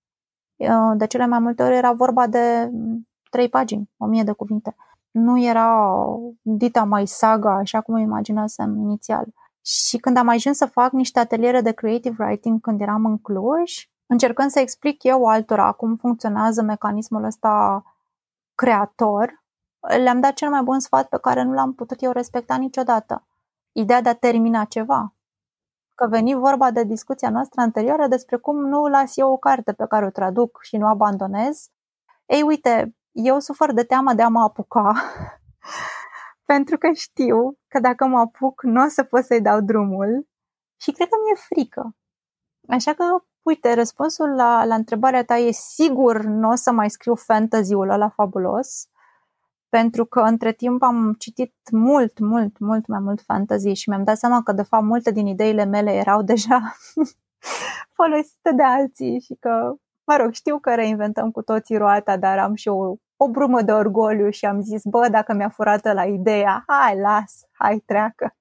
[0.56, 2.70] Uh, de cele mai multe ori era vorba de
[3.30, 4.76] trei pagini, o mie de cuvinte.
[5.10, 5.92] Nu era
[6.42, 9.26] dita mai saga, așa cum imaginasem inițial.
[9.64, 13.88] Și când am ajuns să fac niște ateliere de creative writing când eram în Cluj,
[14.06, 17.82] încercând să explic eu altora cum funcționează mecanismul ăsta
[18.54, 19.44] creator,
[20.02, 23.26] le-am dat cel mai bun sfat pe care nu l-am putut eu respecta niciodată.
[23.72, 25.14] Ideea de a termina ceva.
[26.00, 29.86] Că veni vorba de discuția noastră anterioară despre cum nu las eu o carte pe
[29.88, 31.68] care o traduc și nu abandonez.
[32.26, 34.92] Ei, uite, eu sufăr de teamă de a mă apuca
[36.52, 40.28] pentru că știu că dacă mă apuc, nu o să pot să-i dau drumul
[40.80, 41.96] și cred că mi-e frică.
[42.68, 43.04] Așa că,
[43.42, 48.08] uite, răspunsul la, la întrebarea ta e sigur nu o să mai scriu fantasy-ul ăla
[48.08, 48.88] fabulos,
[49.70, 54.16] pentru că între timp am citit mult, mult, mult mai mult fantasy și mi-am dat
[54.16, 56.76] seama că, de fapt, multe din ideile mele erau deja
[57.96, 62.54] folosite de alții și că, mă rog, știu că reinventăm cu toții roata, dar am
[62.54, 66.64] și o o brumă de orgoliu și am zis, bă, dacă mi-a furat la ideea,
[66.66, 68.36] hai, las, hai, treacă.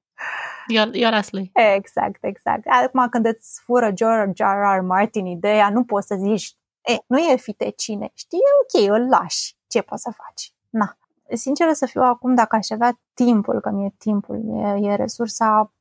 [0.94, 1.52] Eu las lui.
[1.76, 2.68] Exact, exact.
[2.68, 4.78] Acum când îți fură George R.
[4.78, 4.82] R.
[4.82, 9.56] Martin ideea, nu poți să zici, e, nu e fitecine, știi, e ok, îl lași,
[9.68, 10.54] ce poți să faci?
[10.70, 10.98] Na.
[11.34, 15.74] Sinceră să fiu acum, dacă aș avea timpul, că mi-e timpul, e, e resursa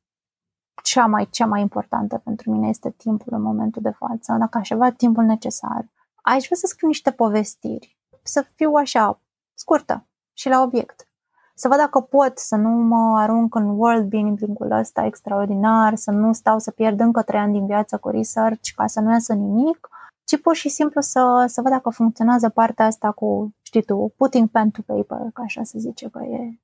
[0.83, 4.35] cea mai, cea mai importantă pentru mine este timpul în momentul de față.
[4.39, 5.85] Dacă aș avea timpul necesar,
[6.15, 9.21] aș vrea să scriu niște povestiri să fiu așa,
[9.53, 11.07] scurtă și la obiect.
[11.55, 16.33] Să văd dacă pot să nu mă arunc în world building-ul ăsta extraordinar, să nu
[16.33, 19.89] stau să pierd încă trei ani din viață cu research ca să nu iasă nimic,
[20.29, 24.49] ci pur și simplu să, să văd dacă funcționează partea asta cu, știi tu, putting
[24.49, 26.59] pen to paper, ca așa se zice că e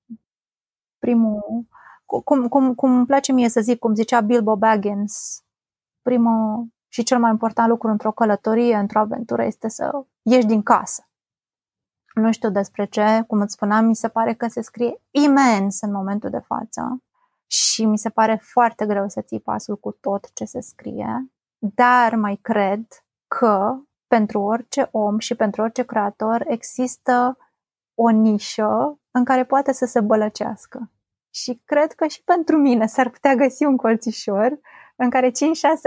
[0.99, 1.66] primul,
[2.05, 5.43] cum, cum, cum îmi place mie să zic, cum zicea Bilbo Baggins,
[6.01, 11.09] primul și cel mai important lucru într-o călătorie, într-o aventură, este să ieși din casă.
[12.13, 15.91] Nu știu despre ce, cum îți spuneam, mi se pare că se scrie imens în
[15.91, 17.03] momentul de față
[17.47, 22.16] și mi se pare foarte greu să ții pasul cu tot ce se scrie, dar
[22.16, 23.76] mai cred că
[24.07, 27.38] pentru orice om și pentru orice creator există
[27.95, 30.91] o nișă în care poate să se bălăcească.
[31.34, 34.59] Și cred că și pentru mine s-ar putea găsi un colțișor
[34.95, 35.32] în care 5-6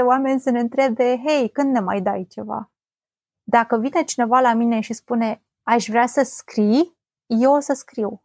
[0.06, 2.72] oameni să ne întrebe, hei, când ne mai dai ceva?
[3.42, 8.22] Dacă vine cineva la mine și spune, aș vrea să scrii, eu o să scriu.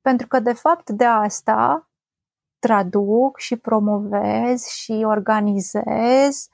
[0.00, 1.90] Pentru că, de fapt, de asta
[2.58, 6.48] traduc și promovez și organizez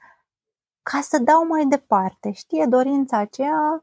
[0.91, 2.31] ca să dau mai departe.
[2.31, 3.81] Știe dorința aceea,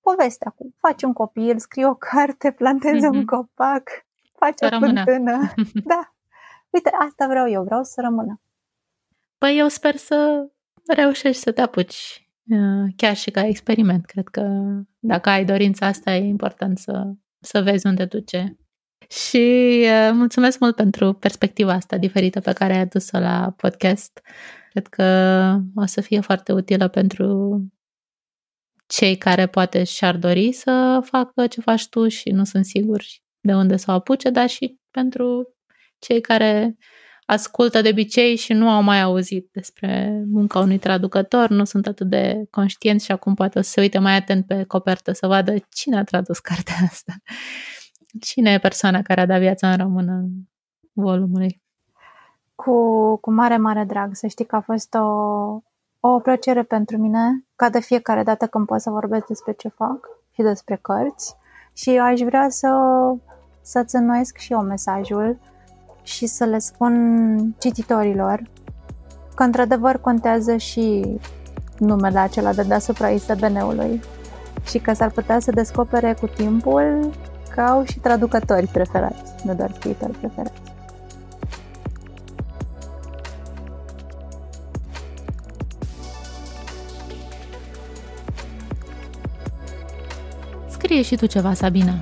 [0.00, 3.10] povestea cu faci un copil, scrii o carte, plantezi mm-hmm.
[3.10, 3.26] un mhm.
[3.26, 3.90] copac,
[4.38, 5.52] faci să o fântână.
[5.92, 6.14] da.
[6.70, 8.40] Uite, asta vreau eu, vreau să rămână.
[9.38, 10.48] Păi eu sper să
[10.86, 14.04] reușești să te apuci Uh, chiar și ca experiment.
[14.04, 14.42] Cred că
[14.98, 18.58] dacă ai dorința asta, e important să, să vezi unde duce.
[19.08, 24.20] Și uh, mulțumesc mult pentru perspectiva asta diferită pe care ai adus-o la podcast.
[24.70, 25.04] Cred că
[25.74, 27.58] o să fie foarte utilă pentru
[28.86, 33.54] cei care poate și-ar dori să facă ce faci tu și nu sunt siguri de
[33.54, 35.54] unde să o apuce, dar și pentru
[35.98, 36.76] cei care
[37.26, 42.08] ascultă de obicei și nu au mai auzit despre munca unui traducător, nu sunt atât
[42.08, 45.54] de conștienți și acum poate o să se uite mai atent pe copertă să vadă
[45.70, 47.12] cine a tradus cartea asta.
[48.20, 50.24] Cine e persoana care a dat viața în română
[50.92, 51.62] volumului?
[52.54, 54.14] Cu, cu mare, mare drag.
[54.14, 55.06] Să știi că a fost o,
[56.00, 60.08] o plăcere pentru mine, ca de fiecare dată când pot să vorbesc despre ce fac
[60.32, 61.36] și despre cărți.
[61.72, 62.68] Și aș vrea să,
[63.62, 65.38] să-ți înnoiesc și eu mesajul
[66.02, 68.42] și să le spun cititorilor
[69.34, 71.18] că într-adevăr contează și
[71.78, 74.00] numele acela de deasupra ISBN-ului
[74.66, 77.10] și că s-ar putea să descopere cu timpul
[77.54, 80.60] că au și traducători preferați, nu doar scriitori preferați.
[90.68, 91.94] Scrie și tu ceva, Sabina.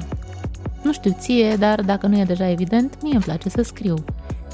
[0.82, 3.94] Nu știu ție, dar dacă nu e deja evident, mie îmi place să scriu.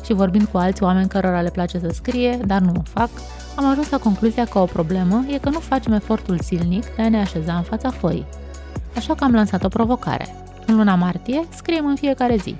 [0.04, 3.08] Și vorbind cu alți oameni cărora le place să scrie, dar nu o fac,
[3.56, 7.08] am ajuns la concluzia că o problemă e că nu facem efortul zilnic de a
[7.08, 8.26] ne așeza în fața foii.
[8.96, 10.47] Așa că am lansat o provocare.
[10.68, 12.56] În luna martie, scriem în fiecare zi.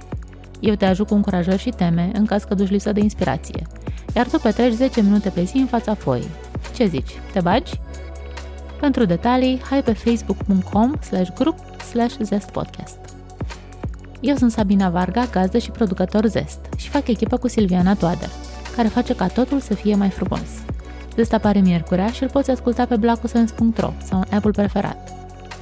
[0.61, 3.67] Eu te ajut cu încurajări și teme în caz că duci lipsă de inspirație,
[4.15, 6.29] iar tu petreci 10 minute pe zi în fața foii.
[6.75, 7.11] Ce zici?
[7.33, 7.73] Te bagi?
[8.81, 11.59] Pentru detalii, hai pe facebook.com slash grup
[11.91, 12.99] slash zestpodcast.
[14.21, 18.31] Eu sunt Sabina Varga, gazdă și producător Zest și fac echipă cu Silviana Toader,
[18.77, 20.49] care face ca totul să fie mai frumos.
[21.15, 25.13] Zest apare miercurea și îl poți asculta pe blacusens.ro sau în Apple preferat.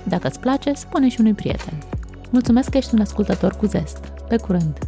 [0.03, 1.74] Dacă îți place, spune și unui prieten.
[2.31, 3.99] Mulțumesc că ești un ascultător cu Zest.
[4.29, 4.79] Pe curând!